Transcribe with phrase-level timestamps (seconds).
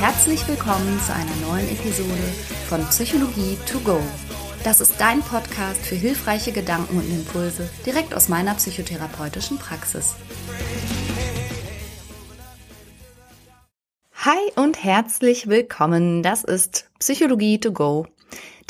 [0.00, 2.08] herzlich willkommen zu einer neuen Episode
[2.70, 4.00] von Psychologie to go.
[4.64, 10.14] Das ist dein Podcast für hilfreiche Gedanken und Impulse direkt aus meiner psychotherapeutischen Praxis.
[14.14, 16.22] Hi und herzlich willkommen.
[16.22, 18.06] Das ist Psychologie to go.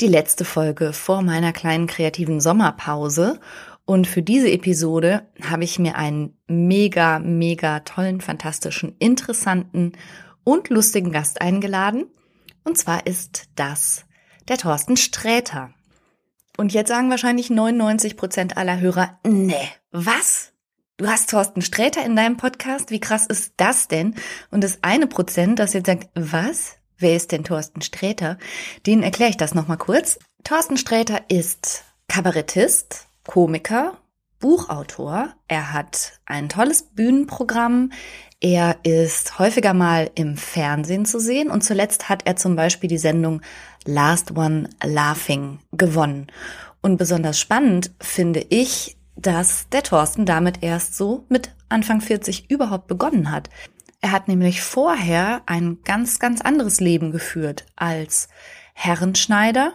[0.01, 3.39] Die letzte Folge vor meiner kleinen kreativen Sommerpause.
[3.85, 9.93] Und für diese Episode habe ich mir einen mega, mega tollen, fantastischen, interessanten
[10.43, 12.05] und lustigen Gast eingeladen.
[12.63, 14.05] Und zwar ist das
[14.47, 15.73] der Thorsten Sträter.
[16.57, 20.51] Und jetzt sagen wahrscheinlich 99 Prozent aller Hörer, nee, was?
[20.97, 22.91] Du hast Thorsten Sträter in deinem Podcast?
[22.91, 24.15] Wie krass ist das denn?
[24.51, 26.77] Und das eine Prozent, das jetzt sagt, was?
[26.97, 28.37] Wer ist denn Thorsten Sträter?
[28.85, 30.19] Den erkläre ich das nochmal kurz.
[30.43, 33.97] Thorsten Sträter ist Kabarettist, Komiker,
[34.39, 35.33] Buchautor.
[35.47, 37.91] Er hat ein tolles Bühnenprogramm.
[38.43, 42.97] Er ist häufiger mal im Fernsehen zu sehen und zuletzt hat er zum Beispiel die
[42.97, 43.43] Sendung
[43.85, 46.25] Last One Laughing gewonnen.
[46.81, 52.87] Und besonders spannend finde ich, dass der Thorsten damit erst so mit Anfang 40 überhaupt
[52.87, 53.51] begonnen hat.
[54.01, 58.27] Er hat nämlich vorher ein ganz, ganz anderes Leben geführt als
[58.73, 59.73] Herrenschneider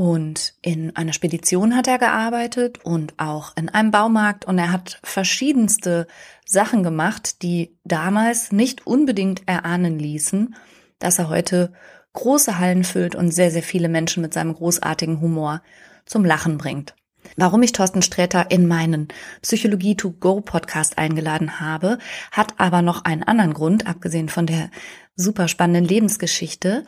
[0.00, 4.98] und in einer Spedition hat er gearbeitet und auch in einem Baumarkt und er hat
[5.04, 6.06] verschiedenste
[6.46, 10.54] Sachen gemacht, die damals nicht unbedingt erahnen ließen,
[11.00, 11.74] dass er heute
[12.14, 15.60] große Hallen füllt und sehr, sehr viele Menschen mit seinem großartigen Humor
[16.06, 16.94] zum Lachen bringt.
[17.36, 19.08] Warum ich Thorsten Sträter in meinen
[19.42, 21.98] Psychologie to Go Podcast eingeladen habe,
[22.32, 24.70] hat aber noch einen anderen Grund, abgesehen von der
[25.16, 26.84] super spannenden Lebensgeschichte.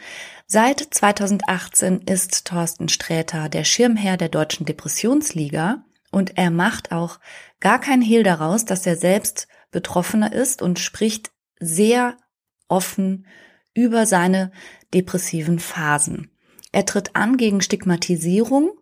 [0.46, 7.18] Seit 2018 ist Thorsten Sträter der Schirmherr der Deutschen Depressionsliga und er macht auch
[7.60, 12.16] gar kein Hehl daraus, dass er selbst Betroffener ist und spricht sehr
[12.68, 13.26] offen
[13.74, 14.52] über seine
[14.92, 16.30] depressiven Phasen.
[16.72, 18.72] Er tritt an gegen Stigmatisierung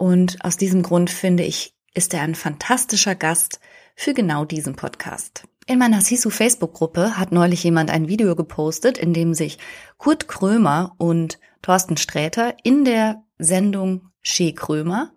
[0.00, 3.60] und aus diesem Grund finde ich, ist er ein fantastischer Gast
[3.94, 5.44] für genau diesen Podcast.
[5.66, 9.58] In meiner Sisu Facebook-Gruppe hat neulich jemand ein Video gepostet, in dem sich
[9.98, 15.12] Kurt Krömer und Thorsten Sträter in der Sendung Shea Krömer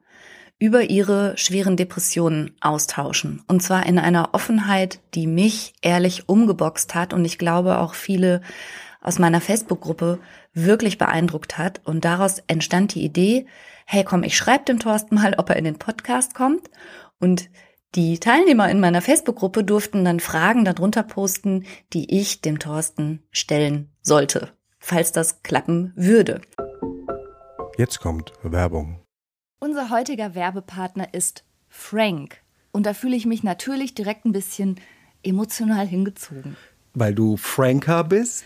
[0.59, 3.41] über ihre schweren Depressionen austauschen.
[3.47, 8.41] Und zwar in einer Offenheit, die mich ehrlich umgeboxt hat und ich glaube auch viele
[8.99, 10.19] aus meiner Facebook-Gruppe
[10.53, 11.79] wirklich beeindruckt hat.
[11.85, 13.45] Und daraus entstand die Idee,
[13.93, 16.71] hey komm, ich schreibe dem Thorsten mal, ob er in den Podcast kommt.
[17.19, 17.51] Und
[17.93, 23.91] die Teilnehmer in meiner Facebook-Gruppe durften dann Fragen darunter posten, die ich dem Thorsten stellen
[24.01, 26.41] sollte, falls das klappen würde.
[27.77, 28.99] Jetzt kommt Werbung.
[29.59, 32.41] Unser heutiger Werbepartner ist Frank.
[32.71, 34.79] Und da fühle ich mich natürlich direkt ein bisschen
[35.21, 36.57] emotional hingezogen.
[36.95, 38.45] Weil du Franker bist?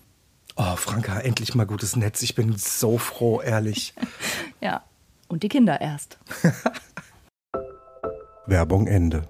[0.55, 2.21] Oh, Franka, endlich mal gutes Netz.
[2.21, 3.93] Ich bin so froh, ehrlich.
[4.61, 4.83] ja,
[5.27, 6.17] und die Kinder erst.
[8.45, 9.27] Werbung Ende.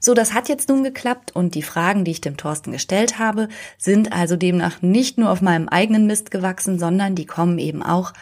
[0.00, 3.48] So, das hat jetzt nun geklappt und die Fragen, die ich dem Thorsten gestellt habe,
[3.78, 8.12] sind also demnach nicht nur auf meinem eigenen Mist gewachsen, sondern die kommen eben auch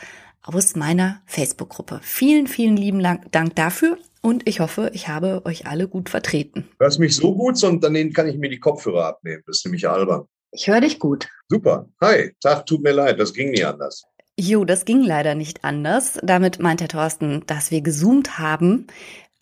[0.43, 2.01] aus meiner Facebook-Gruppe.
[2.03, 6.69] Vielen, vielen lieben Dank dafür und ich hoffe, ich habe euch alle gut vertreten.
[6.78, 9.43] Hörst mich so gut, und dann kann ich mir die Kopfhörer abnehmen.
[9.46, 10.26] Das ist nämlich albern.
[10.52, 11.28] Ich höre dich gut.
[11.49, 11.88] Super.
[12.00, 14.05] Hi, Tag, tut mir leid, das ging nie anders.
[14.38, 16.19] Jo, das ging leider nicht anders.
[16.22, 18.87] Damit meint der Thorsten, dass wir gezoomt haben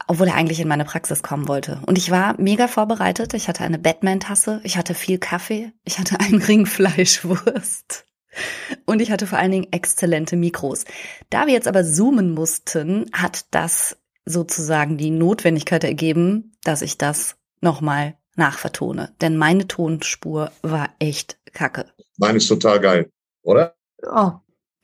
[0.07, 1.81] obwohl er eigentlich in meine Praxis kommen wollte.
[1.87, 3.35] Und ich war mega vorbereitet.
[3.35, 8.07] Ich hatte eine Batman-Tasse, ich hatte viel Kaffee, ich hatte einen Ring Fleischwurst.
[8.85, 10.85] Und ich hatte vor allen Dingen exzellente Mikros.
[11.31, 13.97] Da wir jetzt aber zoomen mussten, hat das
[14.29, 19.15] sozusagen die Notwendigkeit ergeben, dass ich das nochmal nachvertone.
[19.21, 21.87] Denn meine Tonspur war echt kacke.
[22.19, 23.11] Meine ist total geil,
[23.43, 23.75] oder?
[24.03, 24.33] Oh,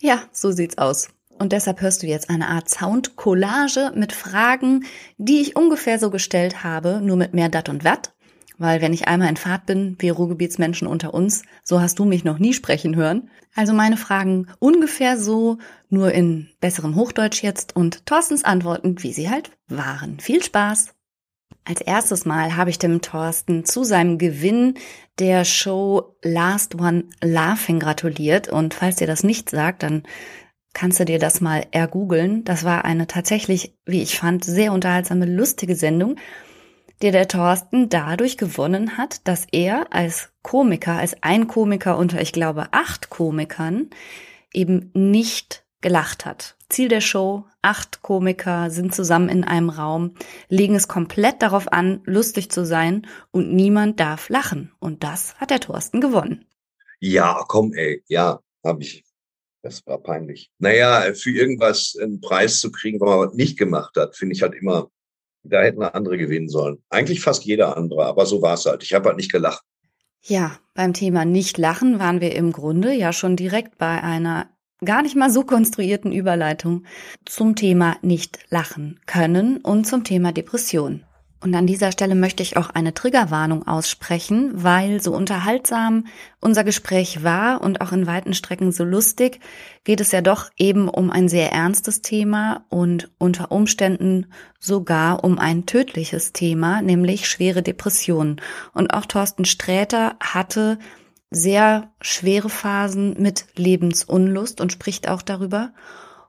[0.00, 1.08] ja, so sieht's aus.
[1.38, 4.84] Und deshalb hörst du jetzt eine Art Sound-Collage mit Fragen,
[5.18, 8.13] die ich ungefähr so gestellt habe, nur mit mehr Dat und Watt.
[8.56, 12.24] Weil wenn ich einmal in Fahrt bin, wir Ruhrgebietsmenschen unter uns, so hast du mich
[12.24, 13.30] noch nie sprechen hören.
[13.54, 15.58] Also meine Fragen ungefähr so,
[15.88, 20.20] nur in besserem Hochdeutsch jetzt und Thorstens Antworten, wie sie halt waren.
[20.20, 20.94] Viel Spaß!
[21.66, 24.74] Als erstes Mal habe ich dem Thorsten zu seinem Gewinn
[25.18, 28.48] der Show Last One Laughing gratuliert.
[28.48, 30.02] Und falls dir das nicht sagt, dann
[30.74, 32.44] kannst du dir das mal ergoogeln.
[32.44, 36.16] Das war eine tatsächlich, wie ich fand, sehr unterhaltsame, lustige Sendung,
[37.04, 42.32] die der Thorsten dadurch gewonnen hat, dass er als Komiker, als ein Komiker unter, ich
[42.32, 43.90] glaube, acht Komikern
[44.54, 46.56] eben nicht gelacht hat.
[46.70, 50.14] Ziel der Show, acht Komiker sind zusammen in einem Raum,
[50.48, 54.72] legen es komplett darauf an, lustig zu sein und niemand darf lachen.
[54.78, 56.46] Und das hat der Thorsten gewonnen.
[57.00, 59.04] Ja, komm, ey, ja, habe ich
[59.64, 60.50] das war peinlich.
[60.58, 64.42] Naja, für irgendwas einen Preis zu kriegen, wenn man was nicht gemacht hat, finde ich
[64.42, 64.90] halt immer,
[65.44, 66.82] da hätten andere gewinnen sollen.
[66.88, 68.82] Eigentlich fast jeder andere, aber so war es halt.
[68.82, 69.62] Ich habe halt nicht gelacht.
[70.22, 74.48] Ja, beim Thema nicht lachen waren wir im Grunde ja schon direkt bei einer
[74.84, 76.84] gar nicht mal so konstruierten Überleitung
[77.26, 81.04] zum Thema nicht lachen können und zum Thema Depression.
[81.44, 86.06] Und an dieser Stelle möchte ich auch eine Triggerwarnung aussprechen, weil so unterhaltsam
[86.40, 89.40] unser Gespräch war und auch in weiten Strecken so lustig,
[89.84, 95.38] geht es ja doch eben um ein sehr ernstes Thema und unter Umständen sogar um
[95.38, 98.40] ein tödliches Thema, nämlich schwere Depressionen.
[98.72, 100.78] Und auch Thorsten Sträter hatte
[101.30, 105.74] sehr schwere Phasen mit Lebensunlust und spricht auch darüber.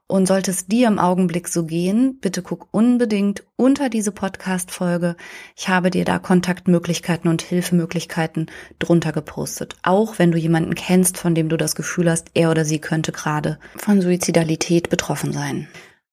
[0.08, 5.16] Und sollte es dir im Augenblick so gehen, bitte guck unbedingt unter diese Podcast-Folge.
[5.56, 8.46] Ich habe dir da Kontaktmöglichkeiten und Hilfemöglichkeiten
[8.78, 9.74] drunter gepostet.
[9.82, 13.10] Auch wenn du jemanden kennst, von dem du das Gefühl hast, er oder sie könnte
[13.10, 15.66] gerade von Suizidalität betroffen sein.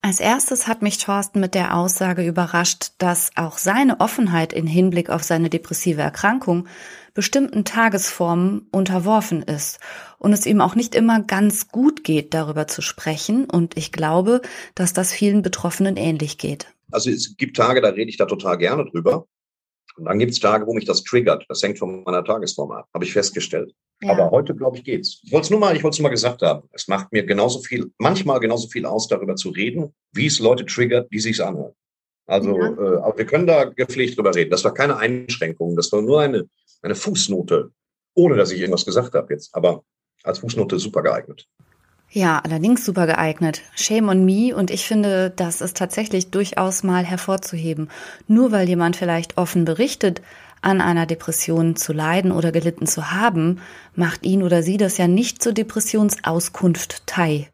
[0.05, 5.09] Als erstes hat mich Thorsten mit der Aussage überrascht, dass auch seine Offenheit in Hinblick
[5.09, 6.67] auf seine depressive Erkrankung
[7.13, 9.79] bestimmten Tagesformen unterworfen ist
[10.17, 13.45] und es ihm auch nicht immer ganz gut geht, darüber zu sprechen.
[13.45, 14.41] Und ich glaube,
[14.75, 16.67] dass das vielen Betroffenen ähnlich geht.
[16.91, 19.27] Also es gibt Tage, da rede ich da total gerne drüber.
[19.95, 21.45] Und dann gibt es Tage, wo mich das triggert.
[21.49, 23.73] Das hängt von meiner Tagesform ab, habe ich festgestellt.
[24.01, 24.11] Ja.
[24.11, 25.21] Aber heute, glaube ich, geht's.
[25.23, 26.67] Ich wollte es nur mal, ich wollte es mal gesagt haben.
[26.71, 30.65] Es macht mir genauso viel, manchmal genauso viel aus, darüber zu reden, wie es Leute
[30.65, 31.73] triggert, die sich's anhören.
[32.25, 32.69] Also, ja.
[32.69, 34.49] äh, aber wir können da gepflegt drüber reden.
[34.49, 35.75] Das war keine Einschränkung.
[35.75, 36.45] Das war nur eine,
[36.83, 37.71] eine Fußnote,
[38.13, 39.55] ohne dass ich irgendwas gesagt habe jetzt.
[39.55, 39.83] Aber
[40.23, 41.47] als Fußnote super geeignet.
[42.09, 43.61] Ja, allerdings super geeignet.
[43.75, 47.89] Shame on me und ich finde, das ist tatsächlich durchaus mal hervorzuheben.
[48.27, 50.21] Nur weil jemand vielleicht offen berichtet,
[50.61, 53.59] an einer Depression zu leiden oder gelitten zu haben,
[53.95, 57.47] macht ihn oder sie das ja nicht zur Depressionsauskunft Teil.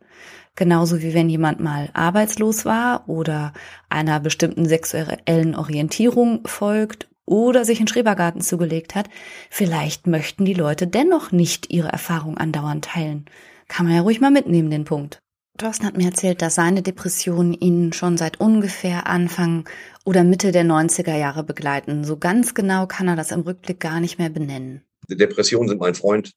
[0.56, 3.54] Genauso wie wenn jemand mal arbeitslos war oder
[3.88, 9.10] einer bestimmten sexuellen Orientierung folgt oder sich in Schrebergarten zugelegt hat,
[9.50, 13.26] vielleicht möchten die Leute dennoch nicht ihre Erfahrung andauernd teilen.
[13.68, 15.20] Kann man ja ruhig mal mitnehmen, den Punkt.
[15.58, 19.68] Thorsten hat mir erzählt, dass seine Depressionen ihn schon seit ungefähr Anfang
[20.06, 22.04] oder Mitte der 90er Jahre begleiten.
[22.04, 24.82] So ganz genau kann er das im Rückblick gar nicht mehr benennen.
[25.10, 26.32] Die Depressionen sind mein Freund.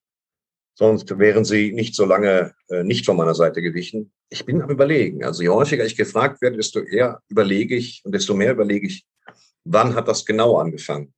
[0.75, 4.11] Sonst wären sie nicht so lange äh, nicht von meiner Seite gewichen.
[4.31, 5.25] Ich bin am Überlegen.
[5.25, 9.07] Also je häufiger ich gefragt werde, desto eher überlege ich und desto mehr überlege ich,
[9.65, 11.13] wann hat das genau angefangen.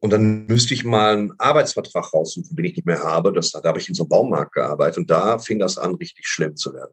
[0.00, 3.32] Und dann müsste ich mal einen Arbeitsvertrag raussuchen, den ich nicht mehr habe.
[3.32, 6.26] Das, da habe ich in so einem Baumarkt gearbeitet und da fing das an, richtig
[6.26, 6.92] schlimm zu werden.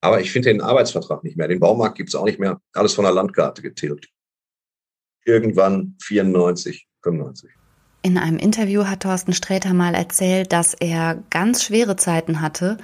[0.00, 1.48] Aber ich finde den Arbeitsvertrag nicht mehr.
[1.48, 2.60] Den Baumarkt gibt es auch nicht mehr.
[2.72, 4.08] Alles von der Landkarte getilgt.
[5.24, 7.50] Irgendwann 94, 95.
[8.02, 12.78] In einem Interview hat Thorsten Sträter mal erzählt, dass er ganz schwere Zeiten hatte,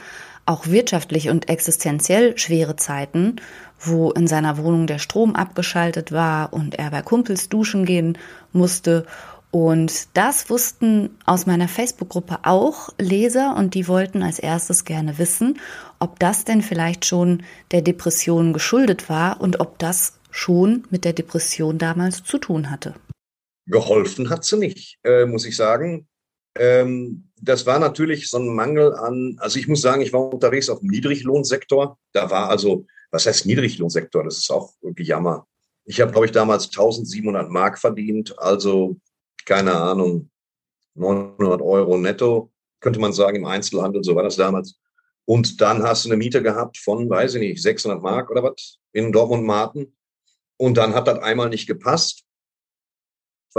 [0.49, 3.37] auch wirtschaftlich und existenziell schwere Zeiten,
[3.79, 8.19] wo in seiner Wohnung der Strom abgeschaltet war und er bei Kumpels duschen gehen
[8.53, 9.07] musste
[9.51, 15.59] und das wussten aus meiner Facebook-Gruppe auch Leser und die wollten als erstes gerne wissen,
[15.99, 21.15] ob das denn vielleicht schon der Depression geschuldet war und ob das schon mit der
[21.15, 22.95] Depression damals zu tun hatte.
[23.67, 26.07] Geholfen hat sie nicht, äh, muss ich sagen.
[26.59, 30.69] Ähm, das war natürlich so ein Mangel an, also ich muss sagen, ich war unterwegs
[30.69, 31.99] auf dem Niedriglohnsektor.
[32.13, 34.25] Da war also, was heißt Niedriglohnsektor?
[34.25, 35.47] Das ist auch Gejammer.
[35.85, 38.97] Ich habe, glaube ich, damals 1700 Mark verdient, also
[39.45, 40.31] keine Ahnung,
[40.95, 44.79] 900 Euro netto, könnte man sagen, im Einzelhandel, so war das damals.
[45.25, 48.79] Und dann hast du eine Miete gehabt von, weiß ich nicht, 600 Mark oder was
[48.93, 49.97] in Dortmund-Marten.
[50.57, 52.25] Und dann hat das einmal nicht gepasst,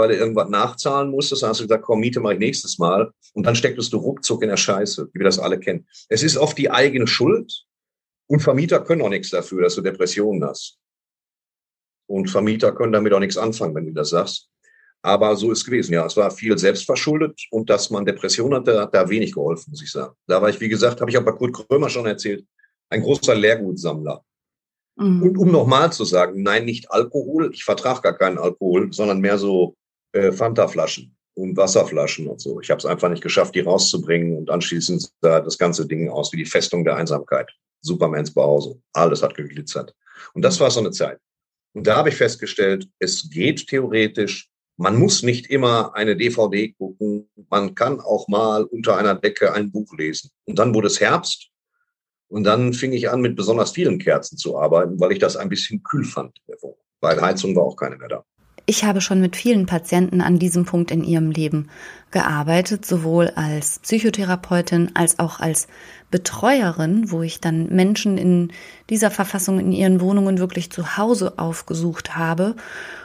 [0.00, 1.42] weil du irgendwas nachzahlen musstest.
[1.42, 3.12] Dann hast du gesagt, komm, Miete mache ich nächstes Mal.
[3.34, 5.86] Und dann stecktest du ruckzuck in der Scheiße, wie wir das alle kennen.
[6.08, 7.64] Es ist oft die eigene Schuld.
[8.26, 10.78] Und Vermieter können auch nichts dafür, dass du Depressionen hast.
[12.08, 14.48] Und Vermieter können damit auch nichts anfangen, wenn du das sagst.
[15.02, 16.06] Aber so ist gewesen, ja.
[16.06, 19.90] Es war viel selbstverschuldet und dass man Depressionen hatte, hat da wenig geholfen, muss ich
[19.90, 20.14] sagen.
[20.26, 22.44] Da war ich, wie gesagt, habe ich auch bei Kurt Krömer schon erzählt,
[22.90, 24.24] ein großer Leergutsammler.
[24.96, 25.22] Mhm.
[25.22, 29.38] Und um nochmal zu sagen, nein, nicht Alkohol, ich vertrage gar keinen Alkohol, sondern mehr
[29.38, 29.76] so
[30.12, 32.60] äh, Fanta-Flaschen und Wasserflaschen und so.
[32.60, 36.32] Ich habe es einfach nicht geschafft, die rauszubringen und anschließend sah das ganze Ding aus
[36.32, 37.50] wie die Festung der Einsamkeit.
[37.82, 38.82] Supermans Behausung.
[38.92, 39.94] Alles hat geglitzert.
[40.34, 41.18] Und das war so eine Zeit.
[41.72, 47.28] Und da habe ich festgestellt, es geht theoretisch, man muss nicht immer eine DVD gucken.
[47.48, 50.30] Man kann auch mal unter einer Decke ein Buch lesen.
[50.46, 51.48] Und dann wurde es Herbst.
[52.28, 55.48] Und dann fing ich an, mit besonders vielen Kerzen zu arbeiten, weil ich das ein
[55.48, 56.38] bisschen kühl fand.
[57.00, 58.24] Weil Heizung war auch keine mehr da.
[58.70, 61.70] Ich habe schon mit vielen Patienten an diesem Punkt in ihrem Leben
[62.12, 65.66] gearbeitet, sowohl als Psychotherapeutin als auch als
[66.12, 68.52] Betreuerin, wo ich dann Menschen in
[68.88, 72.54] dieser Verfassung in ihren Wohnungen wirklich zu Hause aufgesucht habe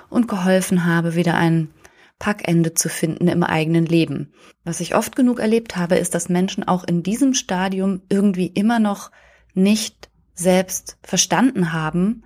[0.08, 1.72] und geholfen habe, wieder ein
[2.20, 4.34] Packende zu finden im eigenen Leben.
[4.66, 8.78] Was ich oft genug erlebt habe, ist, dass Menschen auch in diesem Stadium irgendwie immer
[8.78, 9.10] noch
[9.56, 12.22] nicht selbst verstanden haben,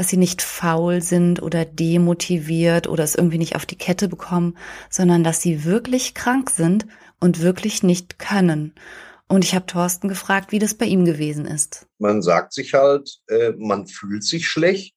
[0.00, 4.56] dass sie nicht faul sind oder demotiviert oder es irgendwie nicht auf die Kette bekommen,
[4.88, 6.86] sondern dass sie wirklich krank sind
[7.20, 8.72] und wirklich nicht können.
[9.28, 11.86] Und ich habe Thorsten gefragt, wie das bei ihm gewesen ist.
[11.98, 14.94] Man sagt sich halt, äh, man fühlt sich schlecht,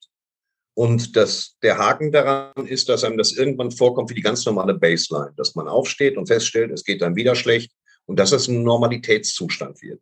[0.74, 4.74] und das, der Haken daran ist, dass einem das irgendwann vorkommt wie die ganz normale
[4.74, 7.74] Baseline, dass man aufsteht und feststellt, es geht dann wieder schlecht
[8.06, 10.00] und dass es ein Normalitätszustand wird.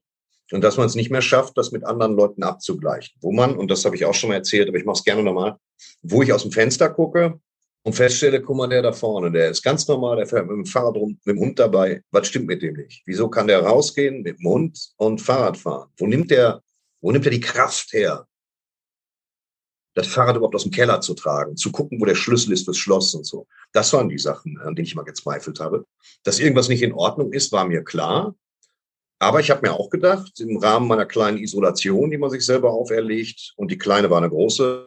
[0.52, 3.16] Und dass man es nicht mehr schafft, das mit anderen Leuten abzugleichen.
[3.22, 5.24] Wo man, und das habe ich auch schon mal erzählt, aber ich mache es gerne
[5.24, 5.58] nochmal,
[6.02, 7.40] wo ich aus dem Fenster gucke
[7.84, 10.66] und feststelle, guck mal, der da vorne, der ist ganz normal, der fährt mit dem
[10.66, 12.02] Fahrrad rum, mit dem Hund dabei.
[12.12, 13.02] Was stimmt mit dem nicht?
[13.06, 15.90] Wieso kann der rausgehen mit dem Hund und Fahrrad fahren?
[15.98, 16.62] Wo nimmt der,
[17.02, 18.28] wo nimmt er die Kraft her?
[19.94, 22.78] das Fahrrad überhaupt aus dem Keller zu tragen, zu gucken, wo der Schlüssel ist fürs
[22.78, 23.48] Schloss und so.
[23.74, 25.86] Das waren die Sachen, an denen ich mal gezweifelt habe.
[26.24, 28.36] Dass irgendwas nicht in Ordnung ist, war mir klar.
[29.22, 32.74] Aber ich habe mir auch gedacht, im Rahmen meiner kleinen Isolation, die man sich selber
[32.74, 34.84] auferlegt, und die kleine war eine große,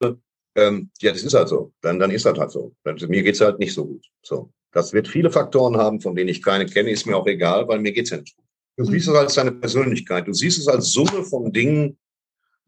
[0.56, 1.72] ähm, ja, das ist halt so.
[1.80, 2.74] Dann, dann ist das halt so.
[2.82, 4.04] Dann, mir geht's halt nicht so gut.
[4.22, 4.50] So.
[4.72, 7.78] Das wird viele Faktoren haben, von denen ich keine kenne, ist mir auch egal, weil
[7.78, 8.44] mir geht's ja nicht gut.
[8.76, 10.26] Du siehst es als deine Persönlichkeit.
[10.26, 11.96] Du siehst es als Summe von Dingen,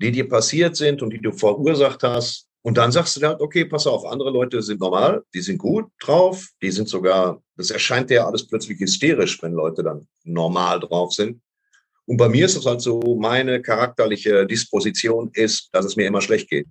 [0.00, 2.46] die dir passiert sind und die du verursacht hast.
[2.62, 5.86] Und dann sagst du dann, okay, pass auf, andere Leute sind normal, die sind gut
[5.98, 11.12] drauf, die sind sogar, das erscheint dir alles plötzlich hysterisch, wenn Leute dann normal drauf
[11.12, 11.40] sind.
[12.06, 16.20] Und bei mir ist es halt so, meine charakterliche Disposition ist, dass es mir immer
[16.20, 16.66] schlecht geht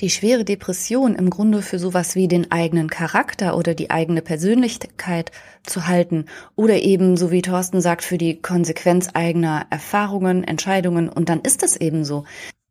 [0.00, 5.30] die schwere Depression im Grunde für sowas wie den eigenen Charakter oder die eigene Persönlichkeit
[5.64, 11.28] zu halten oder eben, so wie Thorsten sagt, für die Konsequenz eigener Erfahrungen, Entscheidungen und
[11.28, 12.24] dann ist es eben so.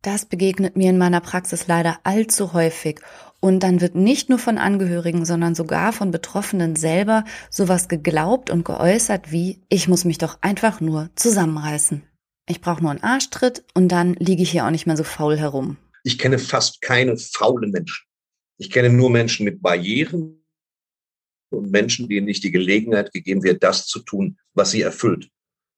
[0.04, 3.00] Das begegnet mir in meiner Praxis leider allzu häufig
[3.40, 8.66] und dann wird nicht nur von Angehörigen, sondern sogar von Betroffenen selber sowas geglaubt und
[8.66, 12.02] geäußert wie, ich muss mich doch einfach nur zusammenreißen.
[12.46, 15.38] Ich brauche nur einen Arschtritt und dann liege ich hier auch nicht mehr so faul
[15.38, 15.78] herum.
[16.02, 18.04] Ich kenne fast keine faulen Menschen.
[18.58, 20.44] Ich kenne nur Menschen mit Barrieren
[21.48, 25.30] und Menschen, denen nicht die Gelegenheit gegeben wird, das zu tun, was sie erfüllt.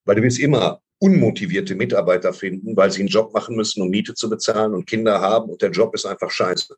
[0.03, 4.13] Weil du wirst immer unmotivierte Mitarbeiter finden, weil sie einen Job machen müssen, um Miete
[4.13, 6.75] zu bezahlen und Kinder haben und der Job ist einfach scheiße.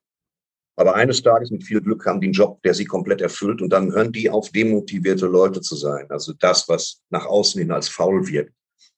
[0.76, 3.70] Aber eines Tages mit viel Glück haben die einen Job, der sie komplett erfüllt und
[3.70, 6.06] dann hören die auf, demotivierte Leute zu sein.
[6.10, 8.54] Also das, was nach außen hin als faul wirkt.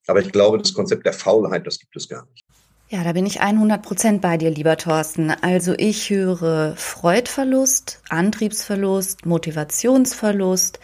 [0.07, 2.43] Aber ich glaube, das Konzept der Faulheit, das gibt es gar nicht.
[2.89, 5.31] Ja, da bin ich 100 Prozent bei dir, lieber Thorsten.
[5.31, 10.79] Also ich höre Freudverlust, Antriebsverlust, Motivationsverlust.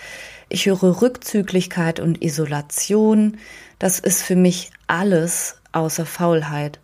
[0.47, 3.37] Ich höre Rückzüglichkeit und Isolation.
[3.79, 6.79] Das ist für mich alles außer Faulheit.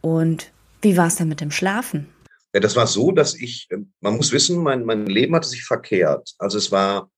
[0.00, 0.52] Und
[0.82, 2.08] wie war es denn mit dem Schlafen?
[2.54, 5.64] Ja, das war so, dass ich, ähm, man muss wissen, mein, mein Leben hatte sich
[5.64, 6.34] verkehrt.
[6.38, 7.10] Also es war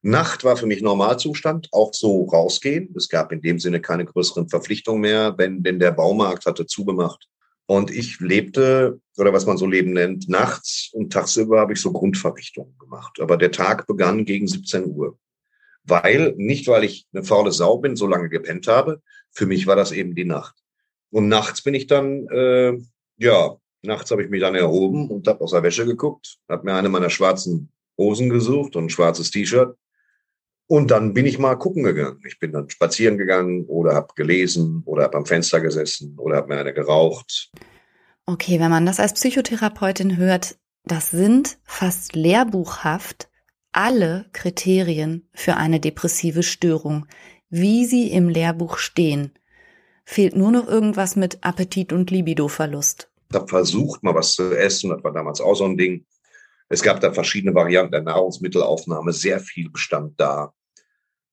[0.00, 2.94] Nacht war für mich Normalzustand, auch so rausgehen.
[2.96, 7.26] Es gab in dem Sinne keine größeren Verpflichtungen mehr, wenn denn der Baumarkt hatte zugemacht.
[7.66, 11.92] Und ich lebte, oder was man so Leben nennt, nachts und tagsüber habe ich so
[11.92, 13.20] Grundverrichtungen gemacht.
[13.20, 15.18] Aber der Tag begann gegen 17 Uhr.
[15.88, 19.76] Weil, nicht weil ich eine faule Sau bin, so lange gepennt habe, für mich war
[19.76, 20.54] das eben die Nacht.
[21.10, 22.78] Und nachts bin ich dann, äh,
[23.16, 26.74] ja, nachts habe ich mich dann erhoben und habe aus der Wäsche geguckt, habe mir
[26.74, 29.76] eine meiner schwarzen Hosen gesucht und ein schwarzes T-Shirt
[30.68, 32.20] und dann bin ich mal gucken gegangen.
[32.26, 36.48] Ich bin dann spazieren gegangen oder habe gelesen oder habe am Fenster gesessen oder habe
[36.48, 37.50] mir eine geraucht.
[38.26, 43.30] Okay, wenn man das als Psychotherapeutin hört, das sind fast lehrbuchhaft
[43.78, 47.06] alle Kriterien für eine depressive Störung,
[47.48, 49.30] wie sie im Lehrbuch stehen.
[50.04, 53.08] Fehlt nur noch irgendwas mit Appetit und Libidoverlust.
[53.30, 54.90] Ich habe versucht, mal was zu essen.
[54.90, 56.04] Das war damals auch so ein Ding.
[56.68, 59.12] Es gab da verschiedene Varianten der Nahrungsmittelaufnahme.
[59.12, 60.52] Sehr viel bestand da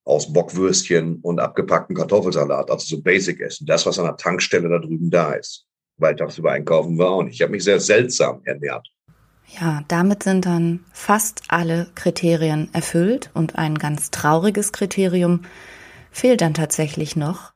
[0.03, 4.77] aus Bockwürstchen und abgepackten Kartoffelsalat, also so Basic Essen, das, was an der Tankstelle da
[4.77, 5.65] drüben da ist.
[5.97, 8.87] Weil tagsüber einkaufen war und ich habe mich sehr seltsam ernährt.
[9.47, 15.45] Ja, damit sind dann fast alle Kriterien erfüllt und ein ganz trauriges Kriterium
[16.11, 17.53] fehlt dann tatsächlich noch.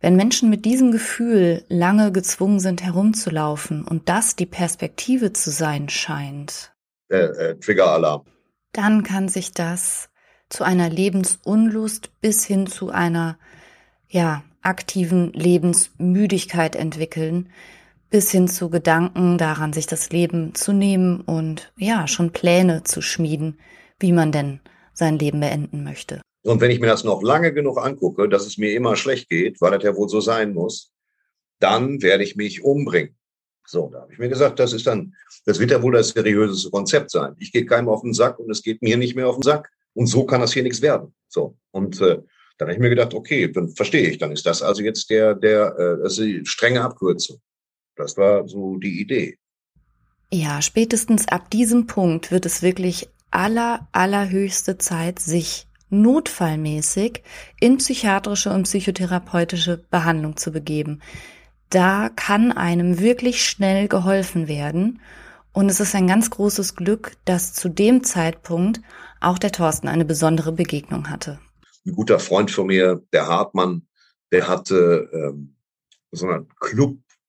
[0.00, 5.88] Wenn Menschen mit diesem Gefühl lange gezwungen sind herumzulaufen und das die Perspektive zu sein
[5.88, 6.72] scheint.
[7.08, 8.24] Äh, äh, Trigger-Alarm.
[8.72, 10.08] Dann kann sich das
[10.48, 13.38] zu einer Lebensunlust bis hin zu einer,
[14.08, 17.50] ja, aktiven Lebensmüdigkeit entwickeln,
[18.12, 23.00] bis hin zu Gedanken daran, sich das Leben zu nehmen und ja, schon Pläne zu
[23.00, 23.58] schmieden,
[23.98, 24.60] wie man denn
[24.92, 26.20] sein Leben beenden möchte.
[26.44, 29.62] Und wenn ich mir das noch lange genug angucke, dass es mir immer schlecht geht,
[29.62, 30.92] weil das ja wohl so sein muss,
[31.58, 33.16] dann werde ich mich umbringen.
[33.66, 35.14] So, da habe ich mir gesagt, das ist dann,
[35.46, 37.34] das wird ja wohl das seriöseste Konzept sein.
[37.38, 39.70] Ich gehe keinem auf den Sack und es geht mir nicht mehr auf den Sack.
[39.94, 41.14] Und so kann das hier nichts werden.
[41.28, 41.56] So.
[41.70, 42.18] Und äh,
[42.58, 45.34] dann habe ich mir gedacht, okay, dann verstehe ich, dann ist das also jetzt der,
[45.34, 47.40] der, äh, das ist die strenge Abkürzung.
[47.96, 49.38] Das war so die Idee.
[50.32, 57.22] Ja, spätestens ab diesem Punkt wird es wirklich aller, allerhöchste Zeit, sich notfallmäßig
[57.60, 61.02] in psychiatrische und psychotherapeutische Behandlung zu begeben.
[61.68, 65.00] Da kann einem wirklich schnell geholfen werden.
[65.52, 68.80] Und es ist ein ganz großes Glück, dass zu dem Zeitpunkt
[69.20, 71.40] auch der Thorsten eine besondere Begegnung hatte.
[71.86, 73.86] Ein guter Freund von mir, der Hartmann,
[74.30, 75.56] der hatte ähm,
[76.10, 76.46] so eine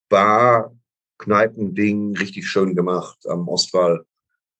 [0.09, 0.75] Club-Bar,
[1.17, 4.05] Kneipending richtig schön gemacht am Ostwall.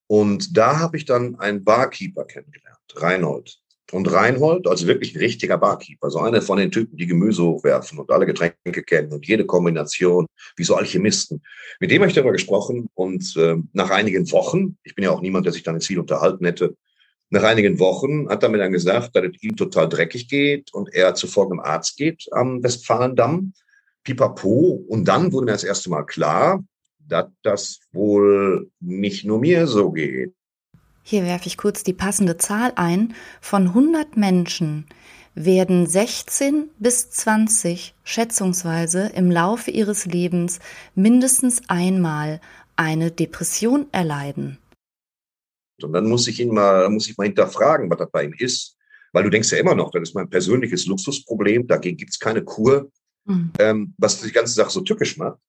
[0.08, 3.60] Und da habe ich dann einen Barkeeper kennengelernt, Reinhold.
[3.92, 8.00] Und Reinhold, also wirklich ein richtiger Barkeeper, so einer von den Typen, die Gemüse hochwerfen
[8.00, 10.26] und alle Getränke kennen und jede Kombination,
[10.56, 11.44] wie so Alchemisten.
[11.80, 15.22] Mit dem habe ich darüber gesprochen und äh, nach einigen Wochen, ich bin ja auch
[15.22, 16.76] niemand, der sich dann ins Ziel unterhalten hätte,
[17.30, 20.94] nach einigen Wochen hat er mir dann gesagt, dass es ihm total dreckig geht und
[20.94, 23.54] er zu folgendem Arzt geht am Westfalendamm.
[24.04, 24.84] Pipapo.
[24.88, 26.64] Und dann wurde mir das erste Mal klar,
[27.08, 30.34] dass das wohl nicht nur mir so geht.
[31.04, 33.14] Hier werfe ich kurz die passende Zahl ein.
[33.42, 34.86] Von 100 Menschen
[35.36, 40.60] werden 16 bis 20 schätzungsweise im Laufe ihres Lebens
[40.96, 42.40] mindestens einmal
[42.76, 44.60] eine Depression erleiden.
[45.82, 48.78] Und dann muss ich ihn mal, muss ich mal hinterfragen, was das bei ihm ist.
[49.12, 52.44] Weil du denkst ja immer noch, das ist mein persönliches Luxusproblem, dagegen gibt es keine
[52.44, 52.90] Kur,
[53.26, 53.52] mhm.
[53.60, 55.40] ähm, was die ganze Sache so tückisch macht.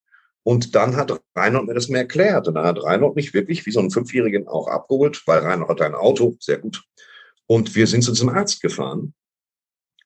[0.46, 2.46] Und dann hat Reinhold mir das mir erklärt.
[2.48, 5.80] Und dann hat Reinhold mich wirklich wie so einen Fünfjährigen auch abgeholt, weil Reinhold hat
[5.80, 6.84] ein Auto, sehr gut.
[7.46, 9.14] Und wir sind zu diesem Arzt gefahren.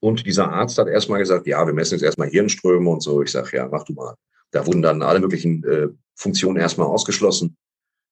[0.01, 3.21] Und dieser Arzt hat erstmal gesagt, ja, wir messen jetzt erstmal Hirnströme und so.
[3.21, 4.15] Ich sage, ja, mach du mal.
[4.53, 7.57] Da wurden dann alle möglichen äh, Funktionen erstmal ausgeschlossen.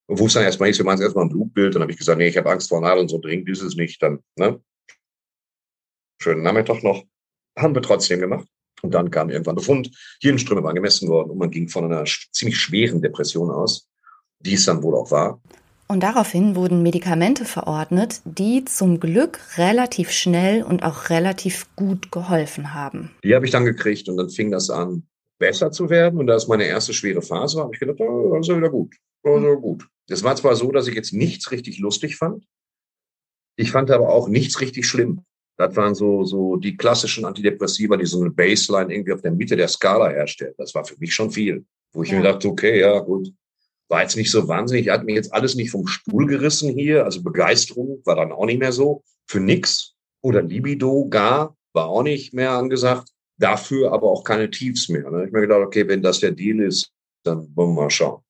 [0.09, 1.75] Und wo es dann erstmal hieß, wir machen jetzt erstmal ein Blutbild.
[1.75, 4.03] Dann habe ich gesagt, nee, ich habe Angst vor Nadeln, so dringend ist es nicht.
[4.03, 4.61] Dann, ne?
[6.21, 7.05] Schönen Nachmittag noch.
[7.57, 8.49] Haben wir trotzdem gemacht.
[8.83, 12.59] Und dann kam irgendwann Befund, Hirnströme waren gemessen worden und man ging von einer ziemlich
[12.59, 13.89] schweren Depression aus,
[14.41, 15.41] die es dann wohl auch war.
[15.89, 22.75] Und daraufhin wurden Medikamente verordnet, die zum Glück relativ schnell und auch relativ gut geholfen
[22.75, 23.13] haben.
[23.23, 25.07] Die habe ich dann gekriegt und dann fing das an,
[25.39, 26.19] besser zu werden.
[26.19, 28.57] Und da es meine erste schwere Phase war, habe ich gedacht, oh, das ist ja
[28.57, 28.97] wieder gut.
[29.23, 29.87] Also gut.
[30.09, 32.45] Es war zwar so, dass ich jetzt nichts richtig lustig fand.
[33.57, 35.25] Ich fand aber auch nichts richtig schlimm.
[35.57, 39.57] Das waren so, so die klassischen Antidepressiva, die so eine Baseline irgendwie auf der Mitte
[39.57, 40.55] der Skala herstellen.
[40.59, 41.65] Das war für mich schon viel.
[41.93, 42.19] Wo ich ja.
[42.19, 43.33] mir dachte, okay, ja, gut.
[43.89, 44.91] War jetzt nicht so wahnsinnig.
[44.91, 47.05] Hat mir jetzt alles nicht vom Stuhl gerissen hier.
[47.05, 49.03] Also Begeisterung war dann auch nicht mehr so.
[49.27, 49.95] Für nix.
[50.23, 53.09] Oder Libido gar war auch nicht mehr angesagt.
[53.39, 55.03] Dafür aber auch keine Tiefs mehr.
[55.03, 56.91] Da habe ich mir gedacht, okay, wenn das der Deal ist,
[57.23, 58.23] dann wollen wir mal schauen.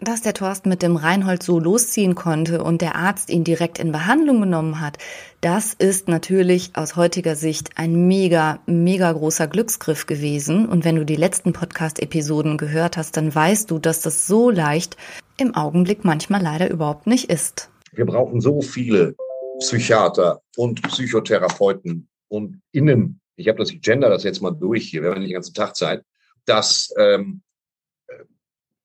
[0.00, 3.90] Dass der Thorsten mit dem Reinhold so losziehen konnte und der Arzt ihn direkt in
[3.90, 4.96] Behandlung genommen hat,
[5.40, 10.68] das ist natürlich aus heutiger Sicht ein mega, mega großer Glücksgriff gewesen.
[10.68, 14.96] Und wenn du die letzten Podcast-Episoden gehört hast, dann weißt du, dass das so leicht
[15.36, 17.68] im Augenblick manchmal leider überhaupt nicht ist.
[17.90, 19.16] Wir brauchen so viele
[19.58, 23.20] Psychiater und Psychotherapeuten und Innen.
[23.34, 25.74] Ich habe das, ich gender das jetzt mal durch hier, wir haben den ganzen Tag
[25.74, 26.04] Zeit,
[26.44, 27.42] dass ähm,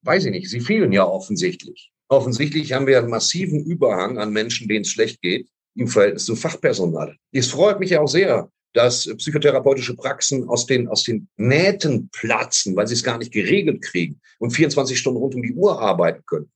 [0.03, 1.91] weiß ich nicht, sie fehlen ja offensichtlich.
[2.09, 6.35] Offensichtlich haben wir einen massiven Überhang an Menschen, denen es schlecht geht, im Verhältnis zu
[6.35, 7.15] Fachpersonal.
[7.31, 12.75] Es freut mich ja auch sehr, dass psychotherapeutische Praxen aus den, aus den Nähten platzen,
[12.75, 16.23] weil sie es gar nicht geregelt kriegen und 24 Stunden rund um die Uhr arbeiten
[16.25, 16.51] können.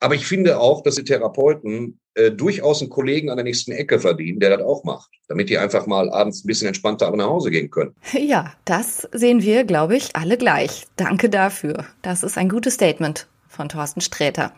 [0.00, 3.98] Aber ich finde auch, dass die Therapeuten äh, durchaus einen Kollegen an der nächsten Ecke
[3.98, 7.50] verdienen, der das auch macht, damit die einfach mal abends ein bisschen entspannter nach Hause
[7.50, 7.94] gehen können.
[8.18, 10.86] Ja, das sehen wir, glaube ich, alle gleich.
[10.96, 11.86] Danke dafür.
[12.02, 14.52] Das ist ein gutes Statement von Thorsten Sträter.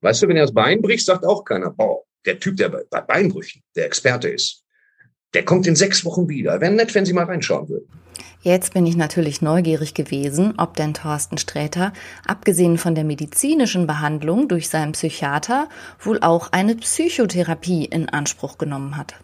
[0.00, 3.00] Weißt du, wenn er das Bein bricht, sagt auch keiner, boah, der Typ, der bei
[3.00, 4.64] Beinbrüchen der Experte ist,
[5.34, 6.60] der kommt in sechs Wochen wieder.
[6.60, 7.88] Wäre nett, wenn Sie mal reinschauen würden.
[8.42, 11.92] Jetzt bin ich natürlich neugierig gewesen, ob denn Thorsten Sträter,
[12.26, 18.96] abgesehen von der medizinischen Behandlung durch seinen Psychiater, wohl auch eine Psychotherapie in Anspruch genommen
[18.96, 19.14] hat.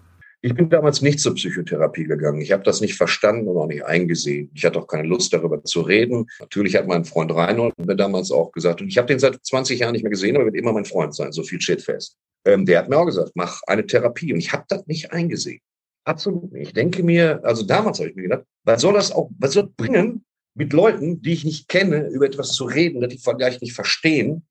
[0.43, 2.41] Ich bin damals nicht zur Psychotherapie gegangen.
[2.41, 4.51] Ich habe das nicht verstanden und auch nicht eingesehen.
[4.55, 6.27] Ich hatte auch keine Lust darüber zu reden.
[6.39, 9.81] Natürlich hat mein Freund Reinhold mir damals auch gesagt, und ich habe den seit 20
[9.81, 12.17] Jahren nicht mehr gesehen, aber wird immer mein Freund sein, so viel steht fest.
[12.45, 14.33] Ähm, der hat mir auch gesagt, mach eine Therapie.
[14.33, 15.61] Und ich habe das nicht eingesehen.
[16.07, 16.69] Absolut nicht.
[16.69, 19.65] Ich denke mir, also damals habe ich mir gedacht, was soll das auch, was soll
[19.65, 23.61] das bringen, mit Leuten, die ich nicht kenne, über etwas zu reden, das die vielleicht
[23.61, 24.47] nicht verstehen?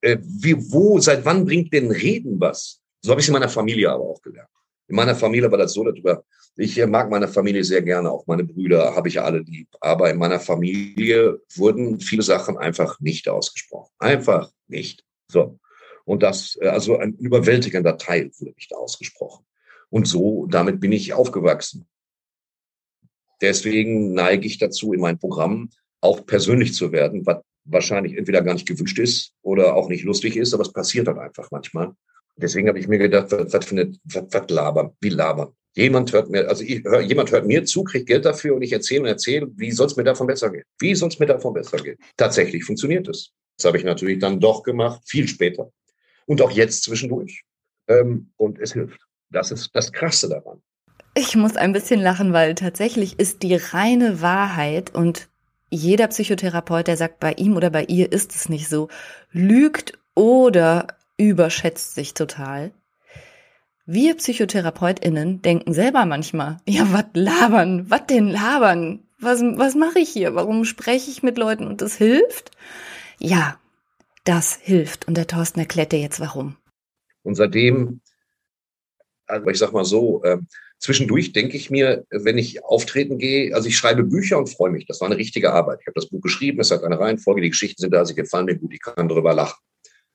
[0.00, 2.80] Äh, wie, wo, seit wann bringt denn Reden was?
[3.00, 4.50] So habe ich es in meiner Familie aber auch gelernt.
[4.88, 6.24] In meiner Familie war das so darüber.
[6.56, 9.68] Ich mag meine Familie sehr gerne, auch meine Brüder habe ich ja alle lieb.
[9.80, 13.92] Aber in meiner Familie wurden viele Sachen einfach nicht ausgesprochen.
[14.00, 15.04] Einfach nicht.
[15.30, 15.60] So.
[16.04, 19.44] Und das, äh, also ein überwältigender Teil wurde nicht ausgesprochen.
[19.90, 21.86] Und so, damit bin ich aufgewachsen.
[23.40, 25.70] Deswegen neige ich dazu, in meinem Programm
[26.00, 30.36] auch persönlich zu werden, was wahrscheinlich entweder gar nicht gewünscht ist oder auch nicht lustig
[30.36, 31.92] ist, aber es passiert dann einfach manchmal.
[32.36, 35.52] Deswegen habe ich mir gedacht, was, was, eine, was, was labern, wie labern.
[35.74, 38.72] Jemand hört mir, also ich, hör, jemand hört mir zu, kriegt Geld dafür und ich
[38.72, 40.64] erzähle und erzähle, wie soll es mir davon besser gehen?
[40.78, 41.96] Wie soll es mir davon besser gehen?
[42.16, 43.32] Tatsächlich funktioniert es.
[43.56, 45.70] Das habe ich natürlich dann doch gemacht, viel später.
[46.26, 47.42] Und auch jetzt zwischendurch.
[47.88, 49.07] Ähm, und es hilft.
[49.30, 50.62] Das ist das Krasse daran.
[51.14, 55.28] Ich muss ein bisschen lachen, weil tatsächlich ist die reine Wahrheit und
[55.70, 58.88] jeder Psychotherapeut, der sagt, bei ihm oder bei ihr ist es nicht so,
[59.32, 60.86] lügt oder
[61.16, 62.72] überschätzt sich total.
[63.84, 69.00] Wir PsychotherapeutInnen denken selber manchmal, ja, was labern, was denn labern?
[69.18, 70.34] Was, was mache ich hier?
[70.34, 72.52] Warum spreche ich mit Leuten und das hilft?
[73.18, 73.58] Ja,
[74.24, 75.08] das hilft.
[75.08, 76.56] Und der Thorsten erklärt dir jetzt warum.
[77.24, 78.00] Und seitdem
[79.28, 80.38] also ich sag mal so, äh,
[80.78, 84.86] zwischendurch denke ich mir, wenn ich auftreten gehe, also ich schreibe Bücher und freue mich.
[84.86, 85.78] Das war eine richtige Arbeit.
[85.80, 88.46] Ich habe das Buch geschrieben, es hat eine Reihenfolge, die Geschichten sind da, sie gefallen
[88.46, 89.58] mir gut, ich kann darüber lachen.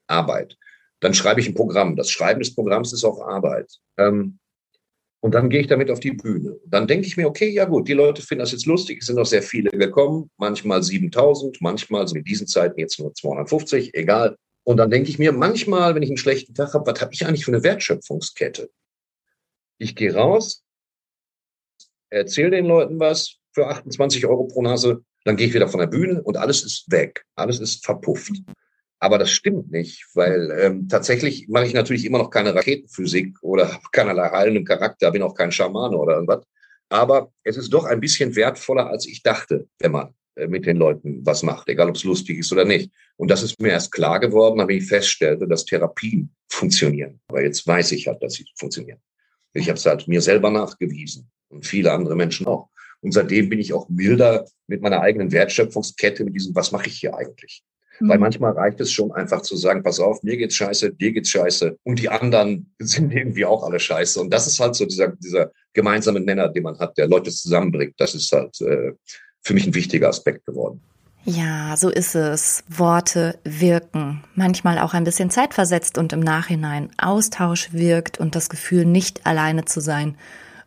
[0.07, 0.57] Arbeit.
[0.99, 1.95] Dann schreibe ich ein Programm.
[1.95, 3.71] Das Schreiben des Programms ist auch Arbeit.
[3.97, 4.39] Ähm,
[5.21, 6.59] und dann gehe ich damit auf die Bühne.
[6.65, 8.99] Dann denke ich mir, okay, ja gut, die Leute finden das jetzt lustig.
[8.99, 13.13] Es sind auch sehr viele gekommen, manchmal 7000, manchmal sind in diesen Zeiten jetzt nur
[13.13, 14.35] 250, egal.
[14.63, 17.25] Und dann denke ich mir, manchmal, wenn ich einen schlechten Tag habe, was habe ich
[17.25, 18.69] eigentlich für eine Wertschöpfungskette?
[19.83, 20.63] Ich gehe raus,
[22.09, 25.87] erzähle den Leuten was für 28 Euro pro Nase, dann gehe ich wieder von der
[25.87, 28.31] Bühne und alles ist weg, alles ist verpufft.
[28.99, 33.73] Aber das stimmt nicht, weil ähm, tatsächlich mache ich natürlich immer noch keine Raketenphysik oder
[33.73, 36.45] habe keinerlei heilenden Charakter, bin auch kein Schamane oder irgendwas.
[36.87, 40.77] Aber es ist doch ein bisschen wertvoller, als ich dachte, wenn man äh, mit den
[40.77, 42.89] Leuten was macht, egal ob es lustig ist oder nicht.
[43.17, 47.19] Und das ist mir erst klar geworden, wenn ich feststellte, dass Therapien funktionieren.
[47.27, 49.01] Aber jetzt weiß ich halt, dass sie funktionieren.
[49.53, 52.69] Ich habe es halt mir selber nachgewiesen und viele andere Menschen auch.
[53.01, 56.99] Und seitdem bin ich auch milder mit meiner eigenen Wertschöpfungskette, mit diesem, was mache ich
[56.99, 57.63] hier eigentlich?
[57.99, 58.09] Mhm.
[58.09, 61.29] Weil manchmal reicht es schon einfach zu sagen, pass auf, mir geht's scheiße, dir geht's
[61.29, 64.19] scheiße und die anderen sind irgendwie auch alle scheiße.
[64.19, 67.95] Und das ist halt so dieser, dieser gemeinsame Nenner, den man hat, der Leute zusammenbringt.
[67.97, 68.93] Das ist halt äh,
[69.41, 70.81] für mich ein wichtiger Aspekt geworden.
[71.25, 72.65] Ja, so ist es.
[72.67, 74.23] Worte wirken.
[74.35, 79.63] Manchmal auch ein bisschen zeitversetzt und im Nachhinein Austausch wirkt und das Gefühl, nicht alleine
[79.63, 80.17] zu sein.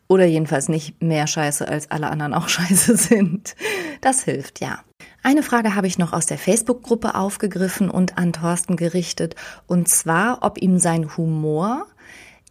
[0.08, 3.54] Oder jedenfalls nicht mehr scheiße, als alle anderen auch scheiße sind.
[4.00, 4.80] Das hilft, ja.
[5.22, 9.34] Eine Frage habe ich noch aus der Facebook-Gruppe aufgegriffen und an Thorsten gerichtet.
[9.66, 11.86] Und zwar, ob ihm sein Humor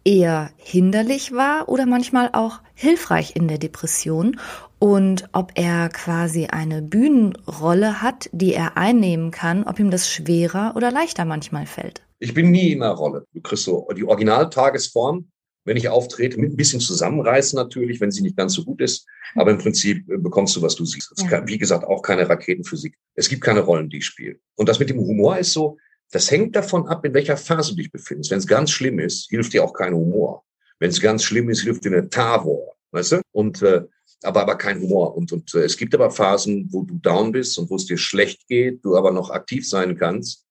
[0.04, 4.38] eher hinderlich war oder manchmal auch hilfreich in der Depression
[4.78, 10.74] und ob er quasi eine Bühnenrolle hat, die er einnehmen kann, ob ihm das schwerer
[10.76, 12.02] oder leichter manchmal fällt.
[12.18, 13.26] Ich bin nie in einer Rolle.
[13.32, 15.28] Du kriegst so die Originaltagesform,
[15.64, 19.06] wenn ich auftrete, mit ein bisschen zusammenreißen natürlich, wenn sie nicht ganz so gut ist.
[19.34, 21.12] Aber im Prinzip äh, bekommst du, was du siehst.
[21.16, 21.46] Es ja.
[21.46, 22.96] wie gesagt, auch keine Raketenphysik.
[23.14, 24.38] Es gibt keine Rollen, die ich spiele.
[24.54, 25.76] Und das mit dem Humor ist so,
[26.12, 28.30] das hängt davon ab, in welcher Phase du dich befindest.
[28.30, 30.44] Wenn es ganz schlimm ist, hilft dir auch kein Humor.
[30.78, 33.20] Wenn es ganz schlimm ist, hilft dir eine Tavor, weißt du?
[33.32, 33.82] Und äh,
[34.22, 35.16] aber aber kein Humor.
[35.16, 37.98] Und, und äh, es gibt aber Phasen, wo du down bist und wo es dir
[37.98, 40.44] schlecht geht, du aber noch aktiv sein kannst.